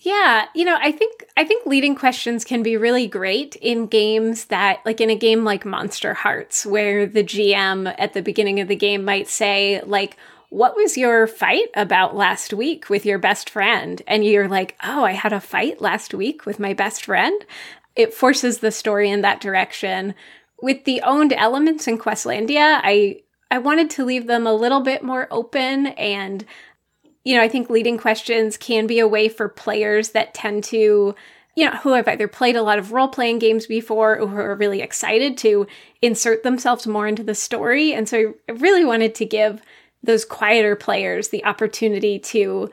Yeah, 0.00 0.46
you 0.54 0.64
know, 0.64 0.78
I 0.80 0.92
think 0.92 1.24
I 1.36 1.44
think 1.44 1.66
leading 1.66 1.96
questions 1.96 2.44
can 2.44 2.62
be 2.62 2.76
really 2.76 3.08
great 3.08 3.56
in 3.56 3.86
games 3.86 4.46
that 4.46 4.80
like 4.84 5.00
in 5.00 5.10
a 5.10 5.16
game 5.16 5.44
like 5.44 5.64
Monsterhearts 5.64 6.64
where 6.64 7.04
the 7.06 7.24
GM 7.24 7.94
at 7.98 8.12
the 8.12 8.22
beginning 8.22 8.60
of 8.60 8.68
the 8.68 8.76
game 8.76 9.04
might 9.04 9.28
say 9.28 9.82
like 9.84 10.16
what 10.50 10.76
was 10.76 10.96
your 10.96 11.26
fight 11.26 11.68
about 11.74 12.16
last 12.16 12.52
week 12.54 12.88
with 12.88 13.04
your 13.04 13.18
best 13.18 13.50
friend? 13.50 14.00
And 14.06 14.24
you're 14.24 14.48
like, 14.48 14.76
oh, 14.82 15.04
I 15.04 15.12
had 15.12 15.32
a 15.32 15.40
fight 15.40 15.80
last 15.80 16.14
week 16.14 16.46
with 16.46 16.58
my 16.58 16.72
best 16.72 17.04
friend. 17.04 17.44
It 17.94 18.14
forces 18.14 18.58
the 18.58 18.72
story 18.72 19.10
in 19.10 19.20
that 19.22 19.40
direction. 19.40 20.14
With 20.62 20.84
the 20.84 21.02
owned 21.02 21.32
elements 21.34 21.86
in 21.86 21.98
Questlandia, 21.98 22.80
I 22.82 23.20
I 23.50 23.58
wanted 23.58 23.90
to 23.90 24.04
leave 24.04 24.26
them 24.26 24.46
a 24.46 24.54
little 24.54 24.80
bit 24.80 25.02
more 25.02 25.26
open 25.30 25.88
and 25.88 26.44
you 27.24 27.36
know, 27.36 27.42
I 27.42 27.48
think 27.48 27.68
leading 27.68 27.98
questions 27.98 28.56
can 28.56 28.86
be 28.86 29.00
a 29.00 29.08
way 29.08 29.28
for 29.28 29.50
players 29.50 30.10
that 30.10 30.32
tend 30.32 30.64
to 30.64 31.14
you 31.58 31.64
know, 31.64 31.76
who 31.78 31.92
have 31.92 32.06
either 32.06 32.28
played 32.28 32.54
a 32.54 32.62
lot 32.62 32.78
of 32.78 32.92
role 32.92 33.08
playing 33.08 33.40
games 33.40 33.66
before 33.66 34.16
or 34.16 34.28
who 34.28 34.36
are 34.36 34.54
really 34.54 34.80
excited 34.80 35.36
to 35.38 35.66
insert 36.00 36.44
themselves 36.44 36.86
more 36.86 37.08
into 37.08 37.24
the 37.24 37.34
story. 37.34 37.92
And 37.92 38.08
so 38.08 38.34
I 38.48 38.52
really 38.52 38.84
wanted 38.84 39.16
to 39.16 39.26
give 39.26 39.60
those 40.02 40.24
quieter 40.24 40.76
players 40.76 41.28
the 41.28 41.44
opportunity 41.44 42.18
to 42.18 42.70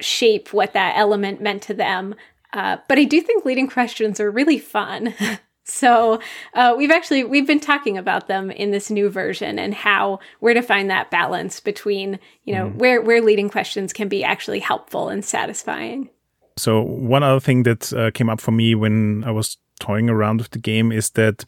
shape 0.00 0.52
what 0.52 0.72
that 0.72 0.96
element 0.96 1.40
meant 1.40 1.62
to 1.62 1.74
them. 1.74 2.14
Uh, 2.52 2.78
but 2.88 2.98
I 2.98 3.04
do 3.04 3.20
think 3.20 3.44
leading 3.44 3.68
questions 3.68 4.20
are 4.20 4.30
really 4.30 4.58
fun. 4.58 5.14
so 5.64 6.20
uh, 6.54 6.74
we've 6.76 6.90
actually 6.90 7.24
we've 7.24 7.46
been 7.46 7.60
talking 7.60 7.96
about 7.96 8.28
them 8.28 8.50
in 8.50 8.70
this 8.70 8.90
new 8.90 9.08
version 9.08 9.58
and 9.58 9.74
how 9.74 10.18
where 10.40 10.54
to 10.54 10.62
find 10.62 10.90
that 10.90 11.10
balance 11.10 11.60
between 11.60 12.18
you 12.44 12.54
know 12.54 12.68
mm. 12.68 12.74
where 12.76 13.00
where 13.00 13.22
leading 13.22 13.48
questions 13.48 13.92
can 13.92 14.08
be 14.08 14.22
actually 14.22 14.58
helpful 14.58 15.08
and 15.08 15.24
satisfying. 15.24 16.10
So 16.58 16.82
one 16.82 17.22
other 17.22 17.40
thing 17.40 17.62
that 17.62 17.92
uh, 17.92 18.10
came 18.10 18.28
up 18.28 18.40
for 18.40 18.52
me 18.52 18.74
when 18.74 19.24
I 19.24 19.30
was 19.30 19.56
toying 19.80 20.10
around 20.10 20.38
with 20.38 20.50
the 20.50 20.58
game 20.58 20.92
is 20.92 21.10
that 21.10 21.44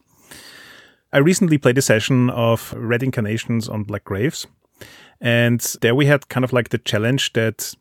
I 1.13 1.19
recently 1.19 1.59
played 1.59 1.79
a 1.79 1.83
session 1.83 2.31
of 2.31 2.75
Red 2.77 3.13
Carnations 3.13 3.69
on 3.69 3.85
Black 3.85 4.05
Graves. 4.05 4.47
And 5.21 5.61
there 5.81 5.95
we 5.95 6.07
had 6.07 6.29
kind 6.29 6.45
of 6.45 6.53
like 6.53 6.69
the 6.69 6.79
challenge 6.79 7.33
that 7.33 7.75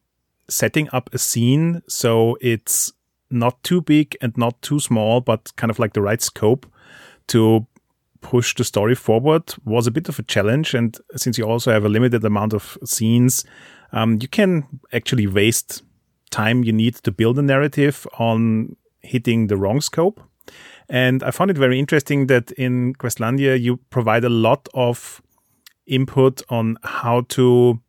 setting 0.50 0.90
up 0.92 1.10
a 1.14 1.18
scene 1.18 1.82
so 1.88 2.38
it's 2.42 2.92
not 3.30 3.62
too 3.64 3.82
big 3.82 4.16
and 4.22 4.38
not 4.38 4.62
too 4.62 4.80
small, 4.80 5.20
but 5.20 5.52
kind 5.56 5.72
of 5.72 5.80
like 5.80 5.94
the 5.94 6.02
right 6.02 6.22
scope 6.22 6.66
to 7.28 7.66
push 8.22 8.56
the 8.56 8.64
story 8.64 8.96
forward 8.96 9.54
was 9.66 9.88
a 9.88 9.92
bit 9.92 10.08
of 10.08 10.20
a 10.20 10.24
challenge. 10.24 10.74
And 10.74 10.98
since 11.16 11.38
you 11.38 11.46
also 11.46 11.72
have 11.72 11.84
a 11.84 11.90
limited 11.90 12.24
amount 12.24 12.54
of 12.54 12.78
scenes, 12.86 13.44
um, 13.92 14.20
you 14.22 14.28
can 14.28 14.80
actually 14.94 15.28
waste 15.28 15.84
time 16.30 16.64
you 16.64 16.72
need 16.72 16.96
to 16.96 17.12
build 17.12 17.38
a 17.40 17.42
narrative 17.42 18.08
on 18.18 18.76
hitting 19.02 19.48
the 19.48 19.58
wrong 19.58 19.82
scope. 19.82 20.22
And 20.90 21.24
I 21.24 21.32
found 21.32 21.52
it 21.52 21.58
very 21.58 21.80
interesting 21.80 22.28
that 22.28 22.52
in 22.52 22.94
Questlandia, 22.96 23.60
you 23.60 23.78
provide 23.90 24.24
a 24.24 24.30
lot 24.30 24.68
of 24.74 25.22
input 25.88 26.42
on 26.50 26.78
how 26.84 27.22
to 27.30 27.80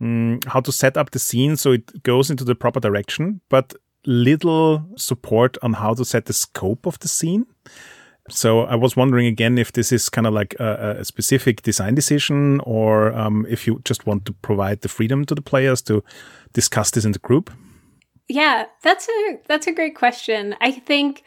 um, 0.00 0.40
how 0.46 0.60
to 0.60 0.72
set 0.72 0.96
up 0.96 1.10
the 1.10 1.18
scene 1.18 1.56
so 1.56 1.72
it 1.72 2.02
goes 2.02 2.30
into 2.30 2.44
the 2.44 2.54
proper 2.54 2.80
direction, 2.80 3.40
but 3.48 3.74
little 4.04 4.84
support 4.96 5.56
on 5.62 5.74
how 5.74 5.94
to 5.94 6.04
set 6.04 6.24
the 6.24 6.32
scope 6.32 6.86
of 6.86 6.98
the 6.98 7.08
scene. 7.08 7.46
So 8.28 8.62
I 8.62 8.76
was 8.76 8.96
wondering 8.96 9.26
again 9.26 9.58
if 9.58 9.72
this 9.72 9.92
is 9.92 10.08
kind 10.08 10.26
of 10.26 10.32
like 10.32 10.54
a, 10.60 10.96
a 11.00 11.04
specific 11.04 11.62
design 11.62 11.94
decision, 11.94 12.60
or 12.60 13.12
um, 13.12 13.46
if 13.48 13.66
you 13.66 13.80
just 13.84 14.06
want 14.06 14.24
to 14.26 14.32
provide 14.32 14.80
the 14.80 14.88
freedom 14.88 15.24
to 15.26 15.34
the 15.34 15.42
players 15.42 15.82
to 15.82 16.04
discuss 16.52 16.90
this 16.90 17.04
in 17.04 17.12
the 17.12 17.18
group. 17.18 17.50
Yeah, 18.28 18.66
that's 18.82 19.08
a 19.08 19.40
that's 19.48 19.66
a 19.66 19.72
great 19.72 19.96
question. 19.96 20.54
I 20.60 20.70
think 20.70 21.24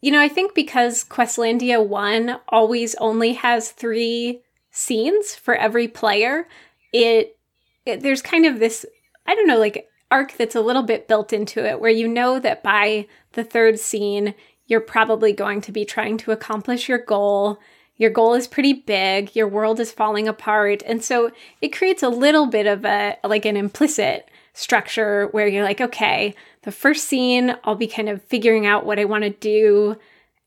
you 0.00 0.10
know, 0.10 0.20
I 0.20 0.28
think 0.28 0.54
because 0.54 1.04
Questlandia 1.04 1.84
1 1.84 2.40
always 2.48 2.96
only 2.96 3.34
has 3.34 3.70
3 3.70 4.40
scenes 4.72 5.34
for 5.34 5.54
every 5.54 5.86
player, 5.86 6.48
it, 6.92 7.38
it 7.86 8.00
there's 8.00 8.22
kind 8.22 8.44
of 8.44 8.58
this 8.58 8.84
I 9.26 9.34
don't 9.34 9.46
know 9.46 9.58
like 9.58 9.88
arc 10.10 10.36
that's 10.36 10.54
a 10.54 10.60
little 10.60 10.82
bit 10.82 11.08
built 11.08 11.32
into 11.32 11.64
it 11.64 11.80
where 11.80 11.90
you 11.90 12.08
know 12.08 12.38
that 12.38 12.62
by 12.62 13.06
the 13.32 13.44
third 13.44 13.78
scene 13.78 14.34
you're 14.66 14.80
probably 14.80 15.32
going 15.32 15.60
to 15.60 15.72
be 15.72 15.84
trying 15.84 16.16
to 16.16 16.32
accomplish 16.32 16.88
your 16.88 16.98
goal. 16.98 17.58
Your 17.96 18.10
goal 18.10 18.34
is 18.34 18.48
pretty 18.48 18.72
big, 18.72 19.36
your 19.36 19.46
world 19.46 19.78
is 19.78 19.92
falling 19.92 20.26
apart, 20.26 20.82
and 20.86 21.04
so 21.04 21.30
it 21.60 21.76
creates 21.76 22.02
a 22.02 22.08
little 22.08 22.46
bit 22.46 22.66
of 22.66 22.84
a 22.84 23.18
like 23.22 23.44
an 23.44 23.56
implicit 23.56 24.28
structure 24.54 25.28
where 25.28 25.46
you're 25.46 25.64
like, 25.64 25.80
okay, 25.80 26.34
the 26.62 26.72
first 26.72 27.06
scene, 27.06 27.56
I'll 27.64 27.74
be 27.74 27.86
kind 27.86 28.08
of 28.08 28.22
figuring 28.22 28.66
out 28.66 28.86
what 28.86 28.98
I 28.98 29.04
want 29.04 29.24
to 29.24 29.30
do 29.30 29.96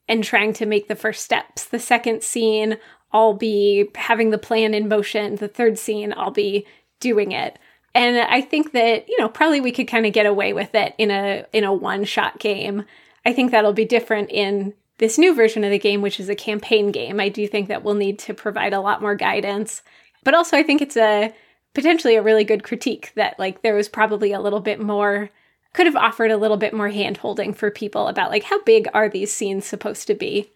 and 0.07 0.23
trying 0.23 0.53
to 0.53 0.65
make 0.65 0.87
the 0.87 0.95
first 0.95 1.23
steps. 1.23 1.65
The 1.65 1.79
second 1.79 2.23
scene, 2.23 2.77
I'll 3.15 3.33
be 3.33 3.89
having 3.95 4.31
the 4.31 4.37
plan 4.37 4.73
in 4.73 4.89
motion. 4.89 5.37
The 5.37 5.47
third 5.47 5.79
scene, 5.79 6.13
I'll 6.17 6.31
be 6.31 6.67
doing 6.99 7.31
it. 7.31 7.57
And 7.93 8.17
I 8.17 8.41
think 8.41 8.73
that, 8.73 9.07
you 9.07 9.17
know, 9.17 9.29
probably 9.29 9.61
we 9.61 9.71
could 9.71 9.87
kind 9.87 10.05
of 10.05 10.11
get 10.11 10.25
away 10.25 10.51
with 10.51 10.75
it 10.75 10.93
in 10.97 11.11
a 11.11 11.45
in 11.53 11.63
a 11.63 11.73
one-shot 11.73 12.39
game. 12.39 12.83
I 13.25 13.31
think 13.31 13.51
that'll 13.51 13.71
be 13.71 13.85
different 13.85 14.31
in 14.31 14.73
this 14.97 15.17
new 15.17 15.33
version 15.33 15.63
of 15.63 15.71
the 15.71 15.79
game, 15.79 16.01
which 16.01 16.19
is 16.19 16.27
a 16.27 16.35
campaign 16.35 16.91
game. 16.91 17.21
I 17.21 17.29
do 17.29 17.47
think 17.47 17.69
that 17.69 17.85
we'll 17.85 17.93
need 17.93 18.19
to 18.19 18.33
provide 18.33 18.73
a 18.73 18.81
lot 18.81 19.01
more 19.01 19.15
guidance. 19.15 19.81
But 20.25 20.33
also 20.33 20.57
I 20.57 20.63
think 20.63 20.81
it's 20.81 20.97
a 20.97 21.33
potentially 21.73 22.17
a 22.17 22.21
really 22.21 22.43
good 22.43 22.63
critique 22.63 23.13
that 23.15 23.39
like 23.39 23.61
there 23.61 23.75
was 23.75 23.87
probably 23.87 24.33
a 24.33 24.41
little 24.41 24.59
bit 24.59 24.81
more 24.81 25.29
could 25.71 25.85
have 25.85 25.95
offered 25.95 26.31
a 26.31 26.37
little 26.37 26.57
bit 26.57 26.73
more 26.73 26.89
hand 26.89 27.15
holding 27.15 27.53
for 27.53 27.71
people 27.71 28.09
about 28.09 28.29
like 28.29 28.43
how 28.43 28.61
big 28.63 28.89
are 28.93 29.07
these 29.07 29.31
scenes 29.31 29.65
supposed 29.65 30.05
to 30.07 30.15
be 30.15 30.51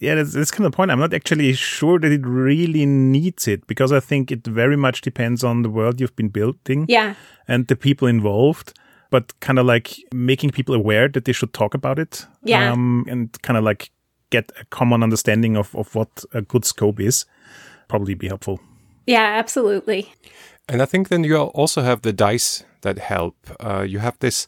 yeah 0.00 0.14
that's, 0.14 0.32
that's 0.32 0.50
kind 0.50 0.64
of 0.66 0.72
the 0.72 0.76
point 0.76 0.90
i'm 0.90 0.98
not 1.00 1.14
actually 1.14 1.52
sure 1.54 1.98
that 1.98 2.12
it 2.12 2.24
really 2.26 2.86
needs 2.86 3.46
it 3.48 3.66
because 3.66 3.92
i 3.92 4.00
think 4.00 4.30
it 4.32 4.46
very 4.46 4.76
much 4.76 5.00
depends 5.00 5.44
on 5.44 5.62
the 5.62 5.70
world 5.70 6.00
you've 6.00 6.16
been 6.16 6.28
building 6.28 6.86
yeah 6.88 7.14
and 7.48 7.66
the 7.68 7.76
people 7.76 8.08
involved 8.08 8.72
but 9.10 9.38
kind 9.40 9.58
of 9.58 9.66
like 9.66 9.96
making 10.12 10.50
people 10.50 10.74
aware 10.74 11.08
that 11.08 11.24
they 11.24 11.32
should 11.32 11.52
talk 11.52 11.74
about 11.74 11.98
it 11.98 12.26
Yeah. 12.42 12.72
um, 12.72 13.04
and 13.08 13.30
kind 13.42 13.56
of 13.56 13.64
like 13.64 13.90
get 14.30 14.50
a 14.60 14.64
common 14.66 15.02
understanding 15.02 15.56
of, 15.56 15.74
of 15.74 15.94
what 15.94 16.24
a 16.32 16.42
good 16.42 16.64
scope 16.64 17.00
is 17.00 17.24
probably 17.88 18.14
be 18.14 18.26
helpful 18.28 18.58
yeah 19.06 19.38
absolutely 19.38 20.12
And 20.68 20.82
I 20.82 20.86
think 20.86 21.08
then 21.08 21.22
you 21.24 21.36
also 21.54 21.80
have 21.82 22.00
the 22.02 22.12
dice 22.12 22.64
that 22.80 22.98
help. 22.98 23.36
Uh, 23.60 23.84
you 23.88 24.00
have 24.00 24.16
this 24.18 24.46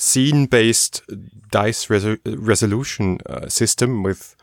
scene-based 0.00 1.02
dice 1.50 1.86
resol- 1.86 2.18
resolution 2.24 3.18
uh, 3.26 3.48
system 3.48 4.02
with 4.02 4.34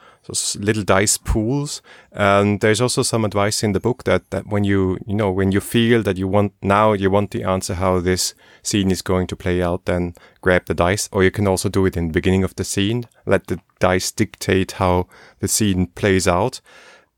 little 0.59 0.83
dice 0.83 1.17
pools, 1.17 1.81
and 2.11 2.59
there's 2.59 2.81
also 2.81 3.01
some 3.01 3.23
advice 3.25 3.63
in 3.63 3.71
the 3.71 3.79
book 3.79 4.03
that 4.03 4.29
that 4.29 4.45
when 4.47 4.63
you 4.63 4.97
you 5.07 5.15
know 5.15 5.31
when 5.31 5.51
you 5.51 5.61
feel 5.61 6.03
that 6.03 6.17
you 6.17 6.27
want 6.27 6.53
now 6.61 6.93
you 6.93 7.09
want 7.09 7.31
the 7.31 7.43
answer 7.43 7.75
how 7.75 8.01
this 8.01 8.35
scene 8.61 8.91
is 8.91 9.01
going 9.01 9.27
to 9.27 9.35
play 9.35 9.61
out, 9.61 9.85
then 9.85 10.13
grab 10.41 10.65
the 10.65 10.73
dice, 10.73 11.09
or 11.11 11.23
you 11.23 11.31
can 11.31 11.47
also 11.47 11.69
do 11.69 11.85
it 11.85 11.97
in 11.97 12.07
the 12.07 12.13
beginning 12.13 12.43
of 12.43 12.55
the 12.55 12.63
scene. 12.63 13.05
Let 13.25 13.47
the 13.47 13.59
dice 13.79 14.11
dictate 14.11 14.73
how 14.73 15.07
the 15.39 15.47
scene 15.47 15.87
plays 15.87 16.27
out. 16.27 16.61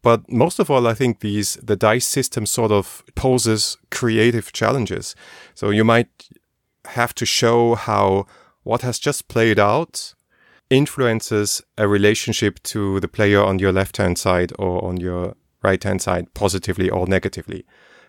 But 0.02 0.32
most 0.32 0.60
of 0.60 0.70
all, 0.70 0.88
I 0.88 0.94
think 0.94 1.20
these 1.20 1.56
the 1.56 1.76
dice 1.76 2.08
system 2.08 2.46
sort 2.46 2.72
of 2.72 3.04
poses 3.16 3.78
creative 3.90 4.54
challenges. 4.54 5.16
So 5.56 5.72
you 5.72 5.84
might 5.84 6.30
have 6.90 7.14
to 7.16 7.26
show 7.26 7.76
how 7.76 8.26
what 8.64 8.82
has 8.82 9.00
just 9.00 9.28
played 9.28 9.60
out 9.60 10.14
influences 10.70 11.62
a 11.78 11.88
relationship 11.88 12.62
to 12.64 13.00
the 13.00 13.08
player 13.08 13.42
on 13.42 13.60
your 13.60 13.72
left 13.72 13.98
hand 13.98 14.18
side 14.18 14.52
or 14.60 14.84
on 14.84 14.98
your 14.98 15.36
right 15.64 15.84
hand 15.84 16.02
side 16.02 16.34
positively 16.34 16.90
or 16.90 17.08
negatively. 17.08 17.66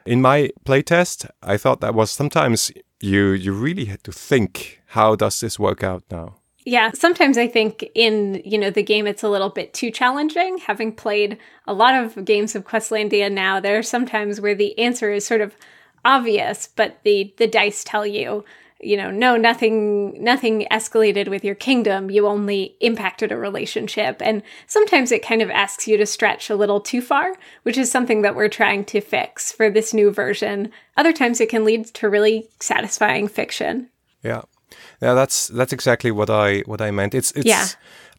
In 0.07 0.21
my 0.21 0.51
playtest, 0.65 1.29
I 1.43 1.57
thought 1.57 1.81
that 1.81 1.95
was 1.95 2.11
sometimes 2.11 2.71
you 3.01 3.31
you 3.31 3.53
really 3.53 3.87
had 3.87 4.05
to 4.05 4.13
think 4.13 4.81
how 4.89 5.17
does 5.17 5.41
this 5.41 5.59
work 5.59 5.83
out 5.83 6.05
now? 6.11 6.37
Yeah, 6.67 6.91
sometimes 6.93 7.39
I 7.39 7.47
think 7.47 7.89
in, 7.95 8.43
you 8.45 8.59
know, 8.59 8.71
the 8.71 8.83
game 8.83 9.07
it's 9.07 9.23
a 9.23 9.31
little 9.31 9.49
bit 9.49 9.73
too 9.73 9.91
challenging. 9.91 10.59
Having 10.59 10.97
played 10.97 11.39
a 11.67 11.73
lot 11.73 11.95
of 11.95 12.23
games 12.25 12.55
of 12.55 12.67
Questlandia 12.67 13.33
now, 13.33 13.61
there 13.61 13.79
are 13.79 13.83
sometimes 13.83 14.41
where 14.41 14.55
the 14.55 14.79
answer 14.79 15.11
is 15.11 15.25
sort 15.25 15.41
of 15.41 15.57
obvious, 16.05 16.69
but 16.77 16.99
the 17.03 17.35
the 17.39 17.47
dice 17.47 17.83
tell 17.83 18.07
you, 18.07 18.45
you 18.83 18.97
know, 18.97 19.11
no, 19.11 19.37
nothing 19.37 20.23
nothing 20.23 20.67
escalated 20.71 21.29
with 21.29 21.45
your 21.45 21.55
kingdom. 21.55 22.11
You 22.11 22.27
only 22.27 22.77
impacted 22.81 23.33
a 23.33 23.37
relationship. 23.37 24.21
And 24.21 24.43
sometimes 24.67 25.13
it 25.13 25.25
kind 25.25 25.43
of 25.43 25.51
asks 25.51 25.87
you 25.87 25.97
to 25.97 26.07
stretch 26.07 26.51
a 26.51 26.57
little 26.57 26.81
too 26.81 27.03
far, 27.03 27.35
which 27.63 27.79
is 27.79 27.91
something 27.91 28.23
that 28.23 28.35
we're 28.35 28.49
trying 28.49 28.85
to 28.87 29.01
fix 29.01 29.53
for 29.53 29.71
this 29.71 29.93
new 29.93 30.11
version. 30.11 30.71
Other 30.97 31.13
times 31.13 31.41
it 31.41 31.49
can 31.49 31.65
lead 31.65 31.87
to 31.95 32.09
really 32.09 32.49
satisfying 32.61 33.29
fiction. 33.29 33.89
Yeah. 34.23 34.43
Yeah, 35.03 35.15
that's 35.15 35.49
that's 35.49 35.73
exactly 35.73 36.11
what 36.11 36.31
I 36.31 36.61
what 36.61 36.81
I 36.81 36.91
meant. 36.91 37.15
It's 37.15 37.33
it's 37.33 37.47
Yeah. 37.47 37.67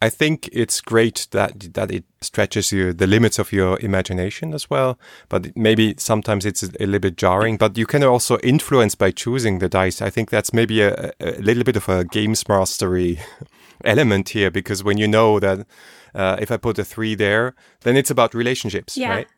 I 0.06 0.10
think 0.10 0.48
it's 0.52 0.80
great 0.80 1.28
that 1.30 1.74
that 1.74 1.90
it 1.90 2.04
stretches 2.20 2.72
you 2.72 2.92
the 2.92 3.06
limits 3.06 3.38
of 3.38 3.52
your 3.52 3.78
imagination 3.80 4.54
as 4.54 4.68
well. 4.70 4.98
But 5.28 5.56
maybe 5.56 5.94
sometimes 5.98 6.44
it's 6.44 6.62
a, 6.62 6.70
little 6.80 6.98
bit 6.98 7.16
jarring. 7.16 7.56
But 7.58 7.78
you 7.78 7.86
can 7.86 8.02
also 8.02 8.38
influence 8.38 8.96
by 8.96 9.12
choosing 9.12 9.60
the 9.60 9.68
dice. 9.68 10.02
I 10.02 10.10
think 10.10 10.30
that's 10.30 10.52
maybe 10.52 10.82
a, 10.82 11.12
a 11.20 11.40
little 11.40 11.64
bit 11.64 11.76
of 11.76 11.88
a 11.88 12.04
games 12.04 12.48
mastery 12.48 13.18
element 13.84 14.30
here 14.30 14.50
because 14.50 14.84
when 14.84 14.98
you 14.98 15.08
know 15.08 15.40
that 15.40 15.66
uh, 16.14 16.36
if 16.40 16.50
I 16.50 16.56
put 16.56 16.78
a 16.78 16.84
three 16.84 17.14
there, 17.16 17.54
then 17.80 17.96
it's 17.96 18.10
about 18.10 18.34
relationships, 18.34 18.96
Yeah. 18.96 19.10
right? 19.10 19.28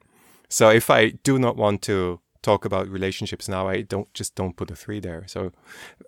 So 0.49 0.71
if 0.71 0.91
I 0.91 1.11
do 1.25 1.39
not 1.39 1.57
want 1.57 1.83
to 1.83 2.21
talk 2.45 2.65
about 2.65 2.89
relationships 2.89 3.49
now, 3.49 3.67
I 3.69 3.83
don't 3.83 4.13
just 4.15 4.35
don't 4.35 4.57
put 4.57 4.71
a 4.71 4.77
three 4.77 5.01
there. 5.01 5.25
So 5.27 5.51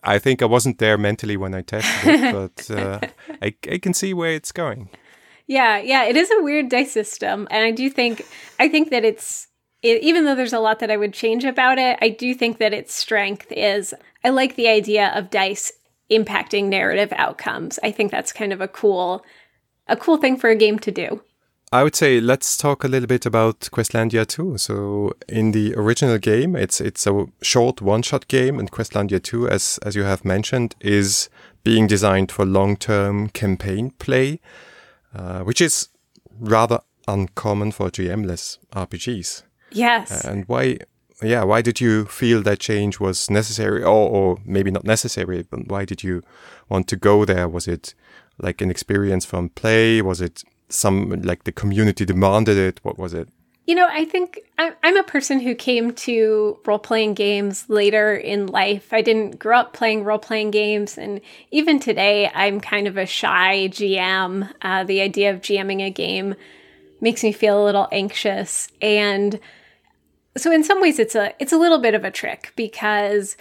I 0.03 0.19
think 0.19 0.43
I 0.43 0.47
wasn't 0.47 0.79
there 0.79 0.99
mentally 0.99 1.37
when 1.37 1.55
I 1.55 1.63
tested 1.63 2.15
it, 2.15 2.33
but 2.67 2.71
uh, 2.71 3.01
I, 3.43 3.55
I 3.71 3.79
can 3.79 3.95
see 3.95 4.15
where 4.15 4.33
it's 4.33 4.53
going. 4.53 4.91
Yeah, 5.47 5.79
yeah, 5.79 6.05
it 6.05 6.17
is 6.17 6.31
a 6.31 6.43
weird 6.43 6.69
dice 6.69 6.93
system, 6.93 7.47
and 7.51 7.65
I 7.65 7.71
do 7.71 7.89
think 7.89 8.27
I 8.59 8.69
think 8.69 8.91
that 8.91 9.05
it's 9.05 9.49
it, 9.83 10.03
even 10.03 10.25
though 10.25 10.35
there's 10.35 10.53
a 10.53 10.61
lot 10.61 10.81
that 10.81 10.91
I 10.91 10.97
would 10.97 11.15
change 11.15 11.45
about 11.45 11.79
it, 11.79 11.99
I 12.03 12.09
do 12.09 12.35
think 12.35 12.59
that 12.59 12.75
its 12.75 12.95
strength 12.95 13.53
is 13.53 13.95
I 14.25 14.31
like 14.31 14.57
the 14.57 14.69
idea 14.69 15.13
of 15.15 15.31
dice 15.31 15.73
impacting 16.11 16.65
narrative 16.65 17.13
outcomes. 17.17 17.79
I 17.83 17.91
think 17.93 18.11
that's 18.11 18.33
kind 18.33 18.53
of 18.53 18.61
a 18.61 18.69
cool 18.69 19.25
a 19.89 19.97
cool 19.97 20.17
thing 20.17 20.37
for 20.37 20.51
a 20.51 20.57
game 20.57 20.79
to 20.81 20.91
do. 20.91 21.23
I 21.73 21.83
would 21.83 21.97
say 21.97 22.21
let's 22.21 22.57
talk 22.57 22.85
a 22.85 22.89
little 22.89 23.09
bit 23.09 23.27
about 23.27 23.61
Questlandia 23.73 24.27
2. 24.27 24.57
So 24.59 25.13
in 25.29 25.51
the 25.51 25.75
original 25.75 26.19
game, 26.19 26.55
it's 26.55 26.81
it's 26.81 27.07
a 27.07 27.27
short 27.43 27.83
one-shot 27.83 28.29
game, 28.29 28.59
and 28.59 28.71
Questlandia 28.71 29.21
2, 29.21 29.49
as 29.49 29.79
as 29.83 29.97
you 29.97 30.05
have 30.05 30.25
mentioned, 30.25 30.77
is 30.81 31.29
being 31.65 31.89
designed 31.89 32.31
for 32.31 32.47
long-term 32.47 33.31
campaign 33.31 33.91
play, 33.99 34.39
uh, 35.15 35.41
which 35.41 35.61
is 35.61 35.89
rather 36.39 36.81
uncommon 37.09 37.73
for 37.73 37.91
GM-less 37.91 38.59
RPGs. 38.73 39.43
Yes. 39.73 40.25
And 40.25 40.45
why? 40.47 40.79
Yeah, 41.23 41.45
why 41.45 41.63
did 41.63 41.81
you 41.81 42.05
feel 42.05 42.43
that 42.43 42.61
change 42.61 43.01
was 43.01 43.29
necessary, 43.29 43.83
or 43.83 44.09
or 44.09 44.39
maybe 44.45 44.71
not 44.71 44.85
necessary? 44.85 45.43
But 45.43 45.67
why 45.67 45.85
did 45.85 46.05
you 46.05 46.23
want 46.69 46.87
to 46.89 46.97
go 46.97 47.25
there? 47.25 47.49
Was 47.49 47.67
it 47.67 47.95
like 48.39 48.61
an 48.61 48.71
experience 48.71 49.25
from 49.25 49.49
play? 49.49 50.01
Was 50.01 50.21
it 50.21 50.45
some 50.69 51.11
like 51.23 51.45
the 51.45 51.53
community 51.53 52.05
demanded 52.05 52.57
it? 52.57 52.81
What 52.83 52.99
was 52.99 53.15
it? 53.15 53.29
You 53.67 53.75
know, 53.75 53.89
I 53.91 54.05
think 54.05 54.41
I'm, 54.59 54.97
a 54.97 55.03
person 55.03 55.41
who 55.41 55.57
came 55.57 55.93
to 55.95 56.61
role 56.65 56.79
playing 56.79 57.15
games 57.15 57.69
later 57.69 58.15
in 58.15 58.47
life. 58.47 58.93
I 58.93 59.03
didn't 59.03 59.41
grow 59.41 59.59
up 59.59 59.73
playing 59.73 60.05
role 60.05 60.21
playing 60.21 60.53
games. 60.53 60.97
And 60.97 61.21
even 61.51 61.81
today, 61.81 62.31
I'm 62.33 62.61
kind 62.61 62.87
of 62.87 62.97
a 62.97 63.07
shy 63.07 63.69
GM. 63.73 64.53
Uh, 64.63 64.85
the 64.85 65.01
idea 65.01 65.35
of 65.35 65.41
GMing 65.41 65.85
a 65.85 65.91
game 65.91 66.37
makes 67.01 67.25
me 67.25 67.33
feel 67.33 67.61
a 67.61 67.65
little 67.65 67.89
anxious. 67.91 68.69
And 68.81 69.41
so 70.37 70.53
in 70.53 70.63
some 70.63 70.81
ways 70.81 70.99
it's 70.99 71.15
a 71.15 71.35
it's 71.41 71.53
a 71.53 71.59
little 71.59 71.79
bit 71.79 71.95
of 71.95 72.05
a 72.05 72.11
trick 72.11 72.53
because 72.57 73.37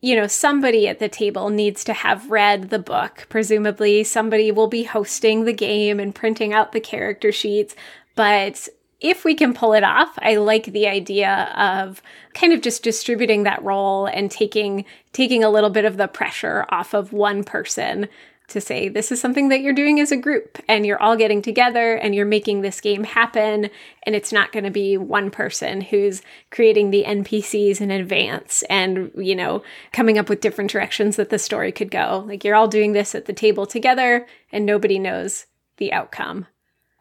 you 0.00 0.16
know 0.16 0.26
somebody 0.26 0.88
at 0.88 0.98
the 0.98 1.08
table 1.08 1.50
needs 1.50 1.84
to 1.84 1.92
have 1.92 2.30
read 2.30 2.70
the 2.70 2.78
book. 2.78 3.26
Presumably 3.28 4.04
somebody 4.04 4.50
will 4.50 4.68
be 4.68 4.84
hosting 4.84 5.44
the 5.44 5.52
game 5.52 6.00
and 6.00 6.14
printing 6.14 6.52
out 6.52 6.72
the 6.72 6.80
character 6.80 7.32
sheets. 7.32 7.74
But 8.14 8.68
if 9.00 9.24
we 9.24 9.34
can 9.34 9.54
pull 9.54 9.72
it 9.72 9.82
off 9.82 10.18
i 10.18 10.36
like 10.36 10.66
the 10.66 10.86
idea 10.86 11.52
of 11.56 12.02
kind 12.34 12.52
of 12.52 12.60
just 12.60 12.82
distributing 12.82 13.42
that 13.42 13.62
role 13.62 14.06
and 14.06 14.30
taking 14.30 14.84
taking 15.12 15.42
a 15.42 15.50
little 15.50 15.70
bit 15.70 15.84
of 15.84 15.96
the 15.96 16.08
pressure 16.08 16.66
off 16.68 16.94
of 16.94 17.12
one 17.12 17.42
person 17.42 18.08
to 18.50 18.60
say 18.60 18.88
this 18.88 19.10
is 19.10 19.20
something 19.20 19.48
that 19.48 19.60
you're 19.60 19.72
doing 19.72 20.00
as 20.00 20.12
a 20.12 20.16
group 20.16 20.58
and 20.68 20.86
you're 20.86 21.00
all 21.00 21.16
getting 21.16 21.42
together 21.42 21.94
and 21.94 22.14
you're 22.14 22.26
making 22.26 22.60
this 22.60 22.80
game 22.80 23.04
happen 23.04 23.70
and 24.04 24.14
it's 24.14 24.32
not 24.32 24.52
going 24.52 24.64
to 24.64 24.70
be 24.70 24.96
one 24.96 25.30
person 25.30 25.80
who's 25.80 26.22
creating 26.50 26.90
the 26.90 27.04
NPCs 27.04 27.80
in 27.80 27.90
advance 27.90 28.62
and 28.68 29.10
you 29.16 29.34
know 29.34 29.62
coming 29.92 30.18
up 30.18 30.28
with 30.28 30.40
different 30.40 30.70
directions 30.70 31.16
that 31.16 31.30
the 31.30 31.38
story 31.38 31.72
could 31.72 31.90
go. 31.90 32.24
Like 32.26 32.44
you're 32.44 32.56
all 32.56 32.68
doing 32.68 32.92
this 32.92 33.14
at 33.14 33.24
the 33.24 33.32
table 33.32 33.66
together 33.66 34.26
and 34.52 34.66
nobody 34.66 34.98
knows 34.98 35.46
the 35.78 35.92
outcome. 35.92 36.46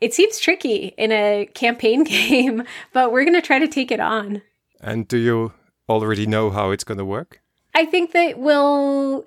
It 0.02 0.14
seems 0.14 0.40
tricky 0.40 0.94
in 0.98 1.12
a 1.12 1.50
campaign 1.54 2.04
game 2.06 2.64
but 2.94 3.12
we're 3.12 3.26
going 3.26 3.34
to 3.34 3.42
try 3.42 3.60
to 3.60 3.68
take 3.68 3.92
it 3.92 4.00
on. 4.00 4.42
And 4.82 5.08
do 5.08 5.18
you 5.18 5.54
already 5.90 6.26
know 6.26 6.52
how 6.52 6.72
it's 6.72 6.84
going 6.84 7.00
to 7.00 7.06
work? 7.06 7.42
I 7.74 7.86
think 7.86 8.12
that 8.14 8.40
we'll, 8.40 9.26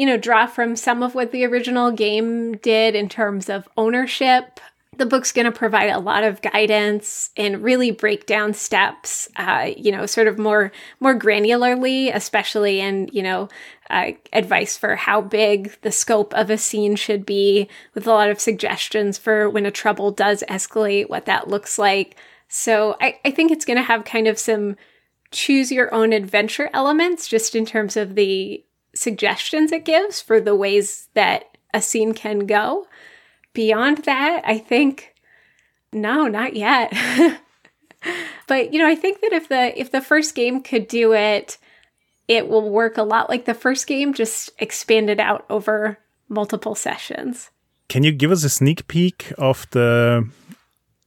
you 0.00 0.06
know, 0.06 0.16
draw 0.16 0.46
from 0.46 0.76
some 0.76 1.02
of 1.02 1.14
what 1.14 1.30
the 1.30 1.44
original 1.44 1.92
game 1.92 2.56
did 2.56 2.94
in 2.94 3.06
terms 3.06 3.50
of 3.50 3.68
ownership. 3.76 4.58
The 4.96 5.04
book's 5.04 5.30
going 5.30 5.44
to 5.44 5.52
provide 5.52 5.90
a 5.90 5.98
lot 5.98 6.24
of 6.24 6.40
guidance 6.40 7.28
and 7.36 7.62
really 7.62 7.90
break 7.90 8.24
down 8.24 8.54
steps, 8.54 9.28
uh, 9.36 9.68
you 9.76 9.92
know, 9.92 10.06
sort 10.06 10.26
of 10.26 10.38
more 10.38 10.72
more 11.00 11.14
granularly, 11.14 12.10
especially 12.14 12.80
in 12.80 13.10
you 13.12 13.22
know 13.22 13.50
uh, 13.90 14.12
advice 14.32 14.74
for 14.74 14.96
how 14.96 15.20
big 15.20 15.76
the 15.82 15.92
scope 15.92 16.32
of 16.32 16.48
a 16.48 16.56
scene 16.56 16.96
should 16.96 17.26
be, 17.26 17.68
with 17.92 18.06
a 18.06 18.10
lot 18.10 18.30
of 18.30 18.40
suggestions 18.40 19.18
for 19.18 19.50
when 19.50 19.66
a 19.66 19.70
trouble 19.70 20.10
does 20.10 20.42
escalate, 20.48 21.10
what 21.10 21.26
that 21.26 21.48
looks 21.48 21.78
like. 21.78 22.16
So 22.48 22.96
I, 23.02 23.18
I 23.26 23.32
think 23.32 23.50
it's 23.50 23.66
going 23.66 23.76
to 23.76 23.82
have 23.82 24.06
kind 24.06 24.26
of 24.26 24.38
some 24.38 24.76
choose 25.30 25.70
your 25.70 25.92
own 25.92 26.14
adventure 26.14 26.70
elements 26.72 27.28
just 27.28 27.54
in 27.54 27.66
terms 27.66 27.98
of 27.98 28.14
the 28.14 28.64
suggestions 28.94 29.72
it 29.72 29.84
gives 29.84 30.20
for 30.20 30.40
the 30.40 30.54
ways 30.54 31.08
that 31.14 31.56
a 31.72 31.80
scene 31.80 32.14
can 32.14 32.46
go. 32.46 32.86
Beyond 33.52 33.98
that, 34.04 34.42
I 34.44 34.58
think 34.58 35.14
no, 35.92 36.28
not 36.28 36.54
yet. 36.54 36.92
but 38.46 38.72
you 38.72 38.78
know, 38.78 38.86
I 38.86 38.94
think 38.94 39.20
that 39.20 39.32
if 39.32 39.48
the 39.48 39.78
if 39.78 39.90
the 39.90 40.00
first 40.00 40.34
game 40.34 40.62
could 40.62 40.88
do 40.88 41.12
it, 41.12 41.58
it 42.28 42.48
will 42.48 42.70
work 42.70 42.96
a 42.96 43.02
lot 43.02 43.28
like 43.28 43.44
the 43.44 43.54
first 43.54 43.86
game, 43.86 44.14
just 44.14 44.50
expanded 44.58 45.18
out 45.18 45.44
over 45.50 45.98
multiple 46.28 46.74
sessions. 46.74 47.50
Can 47.88 48.04
you 48.04 48.12
give 48.12 48.30
us 48.30 48.44
a 48.44 48.48
sneak 48.48 48.86
peek 48.86 49.32
of 49.36 49.66
the 49.70 50.28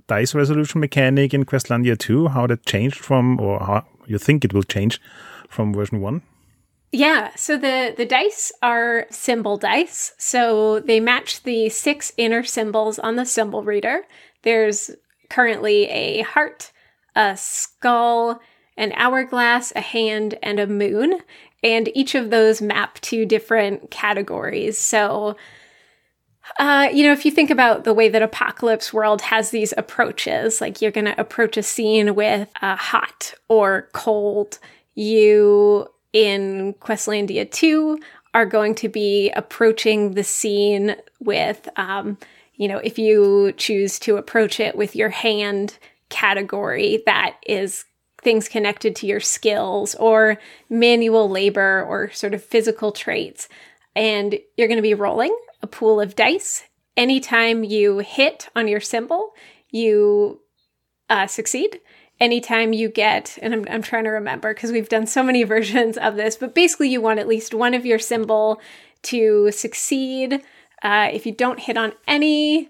dice 0.08 0.36
resolution 0.36 0.82
mechanic 0.82 1.34
in 1.34 1.46
Questlandia 1.46 1.98
2? 1.98 2.28
How 2.28 2.46
that 2.48 2.66
changed 2.66 2.98
from, 2.98 3.40
or 3.40 3.60
how 3.62 3.86
you 4.06 4.18
think 4.18 4.44
it 4.44 4.54
will 4.54 4.64
change 4.64 5.00
from 5.48 5.74
version 5.74 6.02
1? 6.02 6.22
Yeah, 6.96 7.32
so 7.36 7.58
the 7.58 7.96
the 7.98 8.06
dice 8.06 8.52
are 8.62 9.08
symbol 9.10 9.58
dice. 9.58 10.14
So 10.20 10.80
they 10.80 11.00
match 11.00 11.42
the 11.42 11.70
six 11.70 12.14
inner 12.18 12.44
symbols 12.44 13.00
on 13.00 13.16
the 13.16 13.26
symbol 13.26 13.64
reader. 13.64 14.04
There's 14.44 14.92
currently 15.32 15.86
a 15.90 16.22
heart, 16.22 16.72
a 17.16 17.36
skull, 17.36 18.40
an 18.78 18.94
hourglass, 18.96 19.74
a 19.76 19.82
hand, 19.82 20.38
and 20.44 20.60
a 20.60 20.68
moon. 20.68 21.20
And 21.64 21.90
each 21.96 22.14
of 22.14 22.30
those 22.30 22.62
map 22.62 23.00
to 23.02 23.26
different 23.26 23.90
categories. 23.90 24.78
So, 24.78 25.36
uh, 26.60 26.90
you 26.94 27.04
know, 27.08 27.14
if 27.14 27.26
you 27.26 27.32
think 27.32 27.50
about 27.50 27.86
the 27.86 27.94
way 27.94 28.08
that 28.10 28.22
Apocalypse 28.22 28.94
World 28.94 29.22
has 29.22 29.50
these 29.50 29.74
approaches, 29.78 30.62
like 30.62 30.80
you're 30.80 30.92
going 30.92 31.06
to 31.06 31.20
approach 31.20 31.58
a 31.58 31.64
scene 31.64 32.14
with 32.14 32.50
uh, 32.62 32.76
hot 32.76 33.34
or 33.48 33.90
cold, 33.94 34.60
you 34.94 35.88
in 36.14 36.76
Questlandia 36.80 37.50
2 37.50 38.00
are 38.34 38.46
going 38.46 38.76
to 38.76 38.90
be 38.90 39.32
approaching 39.32 40.14
the 40.14 40.24
scene 40.24 40.96
with, 41.20 41.68
um, 41.76 42.18
you 42.56 42.68
know, 42.68 42.78
if 42.78 42.98
you 42.98 43.54
choose 43.58 44.00
to 44.00 44.18
approach 44.18 44.60
it 44.60 44.76
with 44.76 44.96
your 44.96 45.10
hand 45.10 45.78
category, 46.10 47.04
that 47.06 47.38
is 47.46 47.86
things 48.22 48.48
connected 48.48 48.96
to 48.96 49.08
your 49.08 49.20
skills 49.20 49.96
or 49.96 50.38
manual 50.70 51.30
labor 51.30 51.84
or 51.84 52.10
sort 52.12 52.34
of 52.34 52.44
physical 52.44 52.92
traits. 52.92 53.50
And 53.96 54.40
you're 54.56 54.68
going 54.68 54.78
to 54.78 54.82
be 54.82 54.94
rolling 54.94 55.36
a 55.62 55.68
pool 55.68 56.00
of 56.00 56.16
dice. 56.16 56.64
Anytime 56.96 57.64
you 57.64 58.00
hit 58.00 58.50
on 58.56 58.68
your 58.68 58.80
symbol, 58.80 59.34
you 59.70 60.40
uh, 61.10 61.28
succeed. 61.28 61.80
Anytime 62.24 62.72
you 62.72 62.88
get, 62.88 63.38
and 63.42 63.54
I'm, 63.54 63.68
I'm 63.70 63.82
trying 63.82 64.06
to 64.06 64.10
remember 64.12 64.54
because 64.54 64.72
we've 64.72 64.88
done 64.88 65.08
so 65.08 65.22
many 65.24 65.44
versions 65.56 65.98
of 65.98 66.16
this, 66.16 66.38
but 66.38 66.56
basically, 66.56 66.88
you 66.88 67.02
want 67.02 67.20
at 67.20 67.28
least 67.28 67.54
one 67.54 67.74
of 67.74 67.86
your 67.86 68.00
symbol 68.00 68.62
to 69.02 69.52
succeed. 69.52 70.42
Uh, 70.82 71.10
if 71.12 71.26
you 71.26 71.34
don't 71.34 71.60
hit 71.60 71.76
on 71.76 71.92
any, 72.08 72.70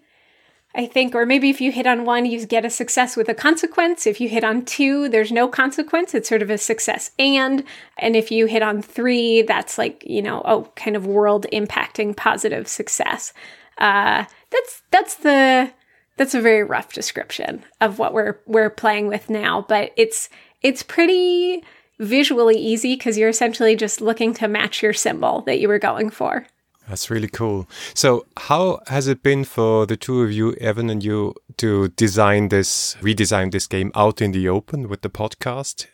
I 0.73 0.87
think, 0.87 1.13
or 1.13 1.27
maybe 1.27 1.51
if 1.51 1.61
you 1.61 1.71
hit 1.71 1.85
on 1.85 2.03
one, 2.03 2.25
you 2.25 2.43
get 2.47 2.65
a 2.65 2.69
success 2.71 3.15
with 3.15 3.29
a 3.29 3.35
consequence. 3.35 4.07
If 4.07 4.19
you 4.19 4.27
hit 4.27 4.43
on 4.43 4.65
two, 4.65 5.07
there's 5.07 5.31
no 5.31 5.47
consequence. 5.47 6.15
It's 6.15 6.29
sort 6.29 6.41
of 6.41 6.49
a 6.49 6.57
success 6.57 7.11
and. 7.19 7.63
And 7.99 8.15
if 8.15 8.31
you 8.31 8.47
hit 8.47 8.63
on 8.63 8.81
three, 8.81 9.43
that's 9.43 9.77
like, 9.77 10.03
you 10.03 10.23
know, 10.23 10.41
oh, 10.45 10.71
kind 10.75 10.95
of 10.95 11.05
world 11.05 11.45
impacting 11.53 12.17
positive 12.17 12.67
success. 12.67 13.33
Uh, 13.77 14.25
that's, 14.49 14.81
that's 14.89 15.13
the, 15.13 15.71
that's 16.17 16.35
a 16.35 16.41
very 16.41 16.63
rough 16.63 16.93
description 16.93 17.63
of 17.81 17.99
what 17.99 18.13
we're, 18.13 18.39
we're 18.45 18.69
playing 18.69 19.07
with 19.07 19.29
now, 19.29 19.65
but 19.67 19.91
it's, 19.97 20.29
it's 20.61 20.83
pretty 20.83 21.63
visually 21.99 22.57
easy 22.57 22.95
because 22.95 23.17
you're 23.17 23.29
essentially 23.29 23.75
just 23.75 24.01
looking 24.01 24.33
to 24.35 24.47
match 24.47 24.81
your 24.81 24.93
symbol 24.93 25.41
that 25.41 25.59
you 25.59 25.67
were 25.67 25.79
going 25.79 26.09
for. 26.09 26.45
That's 26.87 27.09
really 27.09 27.29
cool. 27.29 27.69
So, 27.93 28.25
how 28.35 28.81
has 28.87 29.07
it 29.07 29.23
been 29.23 29.45
for 29.45 29.85
the 29.85 29.95
two 29.95 30.21
of 30.21 30.31
you, 30.31 30.53
Evan 30.55 30.89
and 30.89 31.03
you, 31.03 31.33
to 31.57 31.87
design 31.89 32.49
this, 32.49 32.97
redesign 33.01 33.51
this 33.51 33.67
game 33.67 33.91
out 33.95 34.21
in 34.21 34.33
the 34.33 34.49
open 34.49 34.89
with 34.89 35.01
the 35.01 35.09
podcast? 35.09 35.87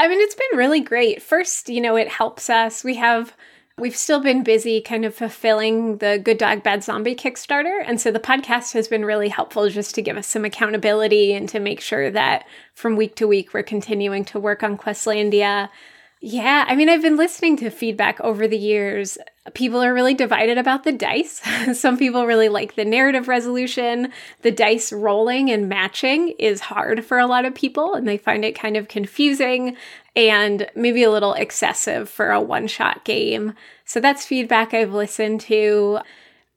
I 0.00 0.08
mean, 0.08 0.20
it's 0.20 0.34
been 0.34 0.58
really 0.58 0.80
great. 0.80 1.22
First, 1.22 1.68
you 1.68 1.80
know, 1.80 1.96
it 1.96 2.08
helps 2.08 2.50
us. 2.50 2.82
We 2.82 2.96
have, 2.96 3.36
we've 3.78 3.96
still 3.96 4.20
been 4.20 4.42
busy 4.42 4.80
kind 4.80 5.04
of 5.04 5.14
fulfilling 5.14 5.98
the 5.98 6.20
Good 6.22 6.38
Dog 6.38 6.62
Bad 6.62 6.82
Zombie 6.84 7.14
Kickstarter. 7.14 7.82
And 7.84 8.00
so 8.00 8.10
the 8.10 8.20
podcast 8.20 8.72
has 8.74 8.88
been 8.88 9.04
really 9.04 9.28
helpful 9.28 9.68
just 9.68 9.94
to 9.94 10.02
give 10.02 10.16
us 10.16 10.26
some 10.26 10.44
accountability 10.44 11.32
and 11.32 11.48
to 11.48 11.60
make 11.60 11.80
sure 11.80 12.10
that 12.10 12.46
from 12.74 12.96
week 12.96 13.14
to 13.16 13.28
week 13.28 13.54
we're 13.54 13.62
continuing 13.62 14.24
to 14.26 14.40
work 14.40 14.62
on 14.62 14.76
Questlandia. 14.76 15.68
Yeah, 16.20 16.64
I 16.66 16.74
mean, 16.74 16.88
I've 16.88 17.02
been 17.02 17.16
listening 17.16 17.56
to 17.58 17.70
feedback 17.70 18.20
over 18.20 18.48
the 18.48 18.58
years. 18.58 19.18
People 19.54 19.80
are 19.80 19.94
really 19.94 20.14
divided 20.14 20.58
about 20.58 20.82
the 20.82 20.90
dice. 20.90 21.40
Some 21.78 21.96
people 21.96 22.26
really 22.26 22.48
like 22.48 22.74
the 22.74 22.84
narrative 22.84 23.28
resolution. 23.28 24.12
The 24.42 24.50
dice 24.50 24.92
rolling 24.92 25.48
and 25.48 25.68
matching 25.68 26.30
is 26.30 26.60
hard 26.60 27.04
for 27.04 27.18
a 27.18 27.26
lot 27.28 27.44
of 27.44 27.54
people, 27.54 27.94
and 27.94 28.08
they 28.08 28.18
find 28.18 28.44
it 28.44 28.58
kind 28.58 28.76
of 28.76 28.88
confusing 28.88 29.76
and 30.18 30.66
maybe 30.74 31.04
a 31.04 31.10
little 31.12 31.34
excessive 31.34 32.10
for 32.10 32.32
a 32.32 32.40
one 32.40 32.66
shot 32.66 33.04
game. 33.04 33.54
So 33.84 34.00
that's 34.00 34.26
feedback 34.26 34.74
I've 34.74 34.92
listened 34.92 35.40
to 35.42 36.00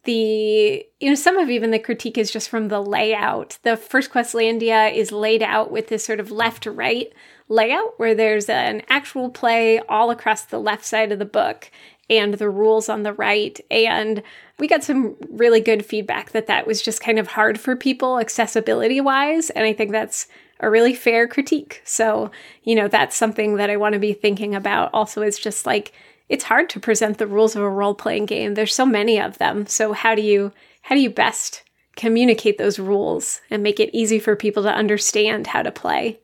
the 0.03 0.83
you 0.99 1.09
know 1.09 1.15
some 1.15 1.37
of 1.37 1.51
even 1.51 1.69
the 1.69 1.77
critique 1.77 2.17
is 2.17 2.31
just 2.31 2.49
from 2.49 2.69
the 2.69 2.81
layout 2.81 3.59
the 3.61 3.77
first 3.77 4.11
questlandia 4.11 4.91
is 4.91 5.11
laid 5.11 5.43
out 5.43 5.69
with 5.69 5.89
this 5.89 6.03
sort 6.03 6.19
of 6.19 6.31
left 6.31 6.63
to 6.63 6.71
right 6.71 7.13
layout 7.49 7.99
where 7.99 8.15
there's 8.15 8.49
an 8.49 8.81
actual 8.89 9.29
play 9.29 9.77
all 9.87 10.09
across 10.09 10.45
the 10.45 10.59
left 10.59 10.83
side 10.83 11.11
of 11.11 11.19
the 11.19 11.23
book 11.25 11.69
and 12.11 12.33
the 12.33 12.49
rules 12.49 12.89
on 12.89 13.03
the 13.03 13.13
right. 13.13 13.59
And 13.71 14.21
we 14.59 14.67
got 14.67 14.83
some 14.83 15.15
really 15.29 15.61
good 15.61 15.85
feedback 15.85 16.31
that 16.31 16.47
that 16.47 16.67
was 16.67 16.81
just 16.81 17.01
kind 17.01 17.17
of 17.17 17.27
hard 17.27 17.59
for 17.59 17.75
people 17.75 18.19
accessibility 18.19 18.99
wise. 18.99 19.49
And 19.49 19.65
I 19.65 19.71
think 19.71 19.91
that's 19.91 20.27
a 20.61 20.69
really 20.69 20.93
fair 20.93 21.27
critique. 21.27 21.81
So, 21.83 22.31
you 22.63 22.75
know, 22.75 22.87
that's 22.87 23.15
something 23.15 23.55
that 23.55 23.69
I 23.69 23.77
want 23.77 23.93
to 23.93 23.99
be 23.99 24.13
thinking 24.13 24.55
about. 24.55 24.91
Also, 24.93 25.21
it's 25.21 25.39
just 25.39 25.65
like, 25.65 25.91
it's 26.29 26.45
hard 26.45 26.69
to 26.69 26.79
present 26.79 27.17
the 27.17 27.27
rules 27.27 27.55
of 27.55 27.63
a 27.63 27.69
role 27.69 27.95
playing 27.95 28.27
game. 28.27 28.53
There's 28.53 28.73
so 28.73 28.85
many 28.85 29.19
of 29.19 29.37
them. 29.37 29.65
So, 29.65 29.91
how 29.91 30.15
do 30.15 30.21
you, 30.21 30.53
how 30.83 30.95
do 30.95 31.01
you 31.01 31.09
best 31.09 31.63
communicate 31.97 32.57
those 32.57 32.79
rules 32.79 33.41
and 33.49 33.61
make 33.61 33.79
it 33.79 33.89
easy 33.91 34.19
for 34.19 34.35
people 34.35 34.63
to 34.63 34.73
understand 34.73 35.47
how 35.47 35.61
to 35.61 35.71
play? 35.71 36.19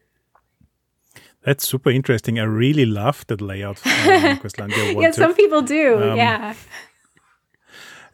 That's 1.44 1.68
super 1.68 1.90
interesting. 1.90 2.40
I 2.40 2.44
really 2.44 2.86
love 2.86 3.26
that 3.28 3.42
layout. 3.42 3.82
Um, 4.74 5.02
yeah, 5.02 5.12
some 5.12 5.34
people 5.34 5.62
do. 5.62 6.12
Um, 6.12 6.18
yeah. 6.18 6.54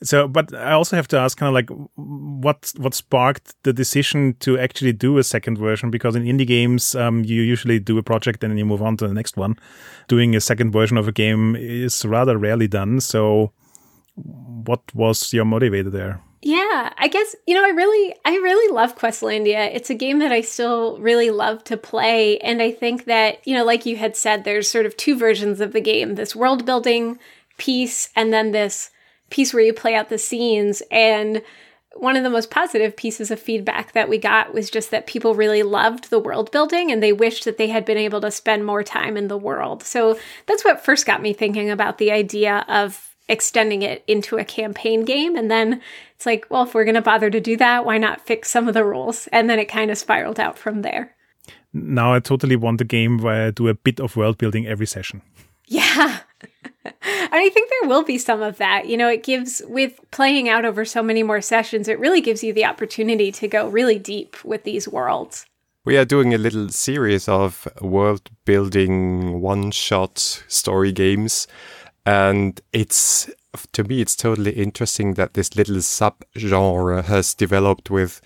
So, 0.04 0.28
but 0.28 0.54
I 0.54 0.74
also 0.74 0.98
have 0.98 1.08
to 1.10 1.18
ask, 1.18 1.38
kind 1.38 1.48
of 1.48 1.54
like, 1.54 1.70
what 1.96 2.74
what 2.78 2.94
sparked 2.94 3.56
the 3.64 3.72
decision 3.72 4.36
to 4.40 4.60
actually 4.60 4.92
do 4.92 5.18
a 5.18 5.24
second 5.24 5.58
version? 5.58 5.92
Because 5.92 6.16
in 6.16 6.24
indie 6.24 6.46
games, 6.46 6.94
um, 6.94 7.24
you 7.24 7.42
usually 7.42 7.80
do 7.80 7.98
a 7.98 8.04
project 8.04 8.44
and 8.44 8.52
then 8.52 8.58
you 8.58 8.66
move 8.66 8.82
on 8.82 8.98
to 8.98 9.08
the 9.08 9.14
next 9.14 9.38
one. 9.38 9.58
Doing 10.10 10.36
a 10.36 10.42
second 10.42 10.72
version 10.72 10.98
of 10.98 11.08
a 11.08 11.14
game 11.14 11.56
is 11.56 12.06
rather 12.06 12.38
rarely 12.38 12.68
done. 12.68 13.00
So, 13.00 13.54
what 14.16 14.82
was 14.94 15.32
your 15.32 15.46
motivator 15.46 15.92
there? 15.92 16.22
Yeah, 16.46 16.92
I 16.98 17.08
guess 17.08 17.38
you 17.48 17.54
know 17.54 17.64
I 17.64 17.70
really 17.70 18.16
I 18.26 18.36
really 18.36 18.74
love 18.74 18.98
Questlandia. 18.98 19.74
It's 19.74 19.90
a 19.90 19.96
game 19.96 20.20
that 20.20 20.34
I 20.34 20.42
still 20.42 21.00
really 21.00 21.30
love 21.30 21.64
to 21.66 21.78
play 21.78 22.38
and 22.40 22.62
I 22.62 22.72
think 22.72 23.06
that, 23.06 23.48
you 23.48 23.56
know, 23.56 23.64
like 23.64 23.86
you 23.86 23.96
had 23.96 24.18
said 24.18 24.44
there's 24.44 24.70
sort 24.70 24.86
of 24.86 24.98
two 24.98 25.18
versions 25.18 25.62
of 25.62 25.72
the 25.72 25.80
game, 25.80 26.16
this 26.16 26.36
world 26.36 26.66
building 26.66 27.18
piece 27.58 28.10
and 28.18 28.34
then 28.34 28.52
this 28.52 28.90
piece 29.34 29.52
where 29.52 29.64
you 29.64 29.74
play 29.74 29.96
out 29.96 30.10
the 30.10 30.18
scenes 30.20 30.84
and 30.92 31.42
one 31.96 32.16
of 32.16 32.24
the 32.24 32.30
most 32.30 32.52
positive 32.52 32.96
pieces 32.96 33.32
of 33.32 33.40
feedback 33.40 33.92
that 33.94 34.08
we 34.08 34.18
got 34.20 34.54
was 34.54 34.70
just 34.70 34.92
that 34.92 35.08
people 35.08 35.34
really 35.34 35.64
loved 35.64 36.10
the 36.10 36.20
world 36.20 36.52
building 36.52 36.92
and 36.92 37.02
they 37.02 37.14
wished 37.14 37.46
that 37.46 37.58
they 37.58 37.68
had 37.68 37.84
been 37.84 37.98
able 37.98 38.22
to 38.22 38.30
spend 38.30 38.66
more 38.66 38.84
time 38.84 39.18
in 39.18 39.28
the 39.28 39.38
world. 39.38 39.84
So 39.84 40.18
that's 40.46 40.64
what 40.64 40.86
first 40.86 41.08
got 41.08 41.22
me 41.22 41.34
thinking 41.34 41.70
about 41.70 41.98
the 41.98 42.12
idea 42.12 42.64
of 42.68 43.16
extending 43.28 43.82
it 43.82 44.04
into 44.08 44.38
a 44.38 44.46
campaign 44.46 45.04
game. 45.04 45.36
And 45.36 45.50
then 45.50 45.82
it's 46.16 46.26
like, 46.26 46.46
well, 46.50 46.64
if 46.64 46.76
we're 46.76 46.86
going 46.86 46.96
to 46.96 47.02
bother 47.02 47.30
to 47.30 47.40
do 47.40 47.58
that, 47.58 47.86
why 47.86 47.98
not 47.98 48.26
fix 48.26 48.52
some 48.52 48.68
of 48.68 48.76
the 48.76 48.86
rules? 48.86 49.28
And 49.32 49.50
then 49.50 49.60
it 49.60 49.66
kind 49.66 49.90
of 49.90 49.98
spiraled 49.98 50.40
out 50.40 50.60
from 50.60 50.84
there. 50.84 51.16
Now 51.74 52.14
I 52.14 52.20
totally 52.20 52.56
want 52.56 52.82
a 52.82 52.86
game 52.86 53.18
where 53.18 53.48
I 53.48 53.52
do 53.52 53.68
a 53.68 53.74
bit 53.74 54.00
of 54.00 54.16
world 54.16 54.38
building 54.38 54.68
every 54.68 54.88
session. 54.88 55.22
Yeah. 55.68 56.20
and 56.86 56.94
I 57.32 57.50
think 57.50 57.70
there 57.70 57.90
will 57.90 58.04
be 58.04 58.18
some 58.18 58.42
of 58.42 58.58
that. 58.58 58.88
You 58.88 58.98
know, 58.98 59.10
it 59.10 59.24
gives, 59.24 59.62
with 59.68 60.00
playing 60.12 60.50
out 60.50 60.66
over 60.66 60.86
so 60.86 61.02
many 61.02 61.24
more 61.24 61.42
sessions, 61.42 61.88
it 61.88 62.00
really 62.00 62.22
gives 62.22 62.44
you 62.44 62.54
the 62.54 62.66
opportunity 62.66 63.32
to 63.32 63.48
go 63.48 63.68
really 63.68 64.00
deep 64.00 64.44
with 64.44 64.64
these 64.64 64.88
worlds. 64.88 65.46
We 65.86 65.98
are 65.98 66.06
doing 66.06 66.34
a 66.34 66.38
little 66.38 66.70
series 66.70 67.28
of 67.28 67.68
world 67.82 68.30
building 68.46 69.42
one 69.42 69.72
shot 69.72 70.18
story 70.18 70.94
games 70.94 71.48
and 72.06 72.62
it's 72.72 73.30
to 73.72 73.84
me 73.84 74.02
it's 74.02 74.16
totally 74.16 74.52
interesting 74.52 75.14
that 75.14 75.34
this 75.34 75.56
little 75.56 75.82
sub 75.82 76.24
genre 76.38 77.02
has 77.04 77.34
developed 77.34 77.90
with 77.90 78.22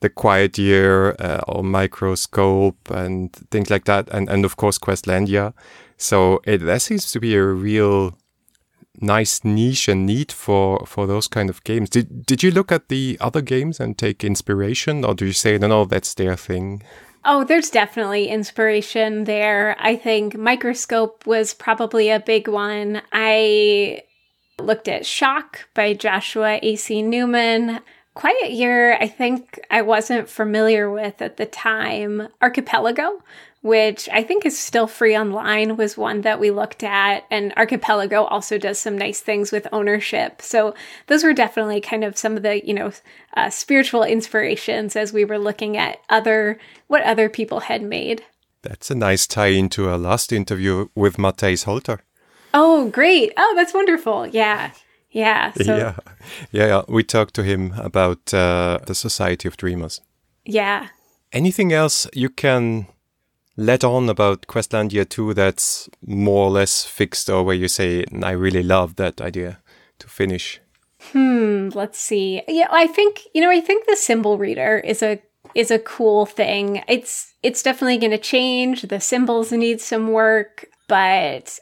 the 0.00 0.08
quiet 0.08 0.56
year 0.56 1.16
uh, 1.18 1.40
or 1.48 1.64
microscope 1.64 2.90
and 2.90 3.32
things 3.50 3.70
like 3.70 3.84
that 3.84 4.08
and 4.10 4.28
and 4.28 4.44
of 4.44 4.56
course 4.56 4.78
questlandia 4.78 5.52
so 5.98 6.40
it 6.44 6.58
there 6.58 6.78
seems 6.78 7.12
to 7.12 7.20
be 7.20 7.34
a 7.34 7.44
real 7.44 8.16
nice 9.00 9.44
niche 9.44 9.88
and 9.88 10.06
need 10.06 10.32
for 10.32 10.84
for 10.86 11.06
those 11.06 11.28
kind 11.28 11.50
of 11.50 11.62
games 11.64 11.90
did 11.90 12.24
did 12.24 12.42
you 12.42 12.50
look 12.50 12.72
at 12.72 12.88
the 12.88 13.16
other 13.20 13.42
games 13.42 13.78
and 13.78 13.98
take 13.98 14.24
inspiration 14.24 15.04
or 15.04 15.14
do 15.14 15.26
you 15.26 15.32
say 15.32 15.58
no 15.58 15.66
no 15.68 15.84
that's 15.84 16.14
their 16.14 16.36
thing 16.36 16.82
Oh, 17.24 17.44
there's 17.44 17.68
definitely 17.68 18.28
inspiration 18.28 19.24
there. 19.24 19.76
I 19.78 19.96
think 19.96 20.36
Microscope 20.36 21.26
was 21.26 21.52
probably 21.52 22.08
a 22.08 22.20
big 22.20 22.48
one. 22.48 23.02
I 23.12 24.02
looked 24.58 24.88
at 24.88 25.04
Shock 25.04 25.68
by 25.74 25.94
Joshua 25.94 26.58
A.C. 26.62 27.02
Newman. 27.02 27.80
Quiet 28.18 28.50
Year, 28.50 28.94
I 28.94 29.06
think 29.06 29.60
I 29.70 29.82
wasn't 29.82 30.28
familiar 30.28 30.90
with 30.90 31.22
at 31.22 31.36
the 31.36 31.46
time. 31.46 32.26
Archipelago, 32.42 33.22
which 33.62 34.08
I 34.12 34.24
think 34.24 34.44
is 34.44 34.58
still 34.58 34.88
free 34.88 35.16
online, 35.16 35.76
was 35.76 35.96
one 35.96 36.22
that 36.22 36.40
we 36.40 36.50
looked 36.50 36.82
at. 36.82 37.22
And 37.30 37.52
Archipelago 37.56 38.24
also 38.24 38.58
does 38.58 38.80
some 38.80 38.98
nice 38.98 39.20
things 39.20 39.52
with 39.52 39.68
ownership. 39.70 40.42
So 40.42 40.74
those 41.06 41.22
were 41.22 41.32
definitely 41.32 41.80
kind 41.80 42.02
of 42.02 42.18
some 42.18 42.36
of 42.36 42.42
the, 42.42 42.60
you 42.66 42.74
know, 42.74 42.90
uh, 43.36 43.50
spiritual 43.50 44.02
inspirations 44.02 44.96
as 44.96 45.12
we 45.12 45.24
were 45.24 45.38
looking 45.38 45.76
at 45.76 46.00
other, 46.08 46.58
what 46.88 47.04
other 47.04 47.28
people 47.28 47.60
had 47.60 47.82
made. 47.82 48.24
That's 48.62 48.90
a 48.90 48.96
nice 48.96 49.28
tie 49.28 49.54
into 49.54 49.88
our 49.88 49.96
last 49.96 50.32
interview 50.32 50.88
with 50.96 51.18
Matthijs 51.18 51.66
Holter. 51.66 52.00
Oh, 52.52 52.88
great. 52.88 53.32
Oh, 53.36 53.52
that's 53.54 53.72
wonderful. 53.72 54.26
Yeah. 54.26 54.72
Yeah. 55.12 55.52
So, 55.52 55.76
yeah. 55.76 55.94
Yeah. 56.52 56.66
Yeah. 56.66 56.82
We 56.86 57.02
talked 57.02 57.34
to 57.34 57.42
him 57.42 57.72
about 57.78 58.34
uh, 58.34 58.78
the 58.86 58.94
Society 58.94 59.48
of 59.48 59.56
Dreamers. 59.56 60.02
Yeah. 60.44 60.88
Anything 61.32 61.72
else 61.72 62.06
you 62.12 62.28
can 62.28 62.86
let 63.56 63.84
on 63.84 64.08
about 64.08 64.46
Questlandia 64.46 65.08
2 65.08 65.34
that's 65.34 65.88
more 66.06 66.46
or 66.46 66.50
less 66.50 66.84
fixed 66.84 67.30
or 67.30 67.42
where 67.42 67.56
you 67.56 67.68
say, 67.68 68.04
I 68.22 68.32
really 68.32 68.62
love 68.62 68.96
that 68.96 69.20
idea 69.20 69.58
to 69.98 70.08
finish? 70.08 70.60
Hmm. 71.12 71.70
Let's 71.74 71.98
see. 71.98 72.42
Yeah. 72.46 72.68
I 72.70 72.86
think, 72.86 73.22
you 73.34 73.40
know, 73.40 73.50
I 73.50 73.60
think 73.60 73.86
the 73.86 73.96
symbol 73.96 74.36
reader 74.36 74.78
is 74.78 75.02
a 75.02 75.20
is 75.54 75.70
a 75.70 75.78
cool 75.78 76.26
thing. 76.26 76.82
It's 76.88 77.34
it's 77.42 77.62
definitely 77.62 77.98
going 77.98 78.10
to 78.10 78.18
change. 78.18 78.82
The 78.82 79.00
symbols 79.00 79.52
need 79.52 79.80
some 79.80 80.12
work, 80.12 80.66
but 80.88 81.58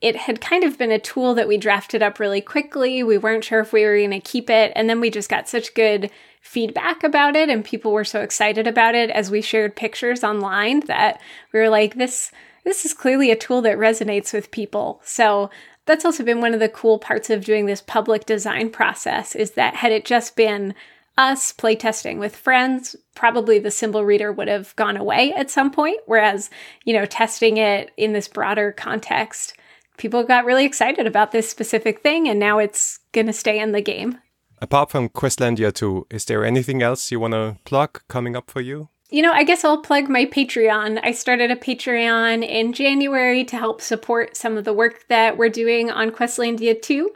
it 0.00 0.16
had 0.16 0.40
kind 0.40 0.64
of 0.64 0.78
been 0.78 0.90
a 0.90 0.98
tool 0.98 1.34
that 1.34 1.48
we 1.48 1.58
drafted 1.58 2.02
up 2.02 2.18
really 2.18 2.40
quickly. 2.40 3.02
We 3.02 3.18
weren't 3.18 3.44
sure 3.44 3.60
if 3.60 3.72
we 3.72 3.84
were 3.84 3.98
going 3.98 4.10
to 4.12 4.20
keep 4.20 4.48
it. 4.48 4.72
And 4.74 4.88
then 4.88 5.00
we 5.00 5.10
just 5.10 5.28
got 5.28 5.48
such 5.48 5.74
good 5.74 6.10
feedback 6.40 7.04
about 7.04 7.36
it. 7.36 7.50
And 7.50 7.64
people 7.64 7.92
were 7.92 8.04
so 8.04 8.22
excited 8.22 8.66
about 8.66 8.94
it 8.94 9.10
as 9.10 9.30
we 9.30 9.42
shared 9.42 9.76
pictures 9.76 10.24
online 10.24 10.80
that 10.86 11.20
we 11.52 11.60
were 11.60 11.68
like, 11.68 11.96
this, 11.96 12.32
this 12.64 12.86
is 12.86 12.94
clearly 12.94 13.30
a 13.30 13.36
tool 13.36 13.60
that 13.62 13.76
resonates 13.76 14.32
with 14.32 14.50
people. 14.50 15.02
So 15.04 15.50
that's 15.84 16.04
also 16.04 16.24
been 16.24 16.40
one 16.40 16.54
of 16.54 16.60
the 16.60 16.68
cool 16.68 16.98
parts 16.98 17.28
of 17.28 17.44
doing 17.44 17.66
this 17.66 17.82
public 17.82 18.24
design 18.24 18.70
process 18.70 19.34
is 19.34 19.52
that 19.52 19.74
had 19.74 19.92
it 19.92 20.06
just 20.06 20.34
been 20.34 20.74
us 21.18 21.52
playtesting 21.52 22.18
with 22.18 22.34
friends, 22.34 22.96
probably 23.14 23.58
the 23.58 23.70
symbol 23.70 24.04
reader 24.04 24.32
would 24.32 24.48
have 24.48 24.74
gone 24.76 24.96
away 24.96 25.34
at 25.34 25.50
some 25.50 25.70
point. 25.70 25.98
Whereas, 26.06 26.48
you 26.84 26.94
know, 26.94 27.04
testing 27.04 27.58
it 27.58 27.90
in 27.98 28.14
this 28.14 28.28
broader 28.28 28.72
context 28.72 29.54
people 30.00 30.24
got 30.24 30.46
really 30.46 30.64
excited 30.64 31.06
about 31.06 31.30
this 31.30 31.48
specific 31.48 32.00
thing, 32.00 32.26
and 32.26 32.40
now 32.40 32.58
it's 32.58 32.98
going 33.12 33.26
to 33.26 33.32
stay 33.32 33.60
in 33.60 33.72
the 33.72 33.82
game. 33.82 34.18
Apart 34.58 34.90
from 34.90 35.10
Questlandia 35.10 35.72
2, 35.72 36.06
is 36.10 36.24
there 36.24 36.44
anything 36.44 36.82
else 36.82 37.12
you 37.12 37.20
want 37.20 37.34
to 37.34 37.58
plug 37.64 38.00
coming 38.08 38.34
up 38.34 38.50
for 38.50 38.60
you? 38.60 38.88
You 39.10 39.22
know, 39.22 39.32
I 39.32 39.44
guess 39.44 39.64
I'll 39.64 39.82
plug 39.82 40.08
my 40.08 40.24
Patreon. 40.24 41.00
I 41.02 41.12
started 41.12 41.50
a 41.50 41.56
Patreon 41.56 42.46
in 42.46 42.72
January 42.72 43.44
to 43.44 43.56
help 43.56 43.80
support 43.80 44.36
some 44.36 44.56
of 44.56 44.64
the 44.64 44.72
work 44.72 45.06
that 45.08 45.36
we're 45.36 45.48
doing 45.48 45.90
on 45.90 46.10
Questlandia 46.10 46.80
2. 46.80 47.10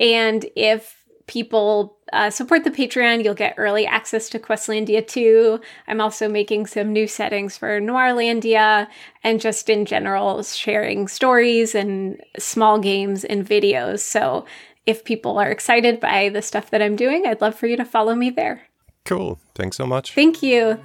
And 0.00 0.46
if 0.56 1.04
people 1.26 1.93
uh, 2.12 2.30
support 2.30 2.64
the 2.64 2.70
Patreon, 2.70 3.24
you'll 3.24 3.34
get 3.34 3.54
early 3.56 3.86
access 3.86 4.28
to 4.30 4.38
Questlandia 4.38 5.06
2. 5.06 5.60
I'm 5.88 6.00
also 6.00 6.28
making 6.28 6.66
some 6.66 6.92
new 6.92 7.06
settings 7.06 7.56
for 7.56 7.80
Noirlandia 7.80 8.88
and 9.22 9.40
just 9.40 9.68
in 9.70 9.84
general 9.84 10.42
sharing 10.42 11.08
stories 11.08 11.74
and 11.74 12.20
small 12.38 12.78
games 12.78 13.24
and 13.24 13.46
videos. 13.46 14.00
So 14.00 14.44
if 14.86 15.04
people 15.04 15.38
are 15.38 15.50
excited 15.50 15.98
by 15.98 16.28
the 16.28 16.42
stuff 16.42 16.70
that 16.70 16.82
I'm 16.82 16.96
doing, 16.96 17.26
I'd 17.26 17.40
love 17.40 17.54
for 17.54 17.66
you 17.66 17.76
to 17.76 17.84
follow 17.84 18.14
me 18.14 18.30
there. 18.30 18.62
Cool. 19.04 19.38
Thanks 19.54 19.76
so 19.76 19.86
much. 19.86 20.14
Thank 20.14 20.42
you. 20.42 20.78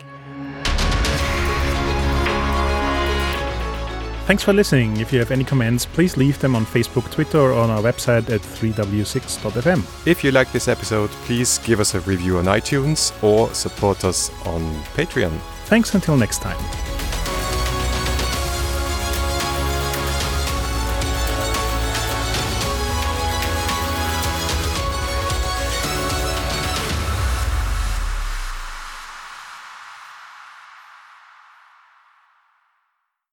Thanks 4.29 4.43
for 4.43 4.53
listening. 4.53 4.97
If 4.97 5.11
you 5.11 5.17
have 5.17 5.31
any 5.31 5.43
comments, 5.43 5.87
please 5.87 6.15
leave 6.15 6.37
them 6.37 6.55
on 6.55 6.63
Facebook, 6.63 7.09
Twitter, 7.09 7.39
or 7.39 7.53
on 7.53 7.71
our 7.71 7.81
website 7.81 8.29
at 8.29 8.41
3w6.fm. 8.41 10.05
If 10.05 10.23
you 10.23 10.29
like 10.29 10.51
this 10.51 10.67
episode, 10.67 11.09
please 11.25 11.57
give 11.65 11.79
us 11.79 11.95
a 11.95 11.99
review 12.01 12.37
on 12.37 12.45
iTunes 12.45 13.11
or 13.23 13.51
support 13.55 14.05
us 14.05 14.29
on 14.45 14.61
Patreon. 14.93 15.35
Thanks 15.65 15.95
until 15.95 16.15
next 16.15 16.43
time. 16.43 16.59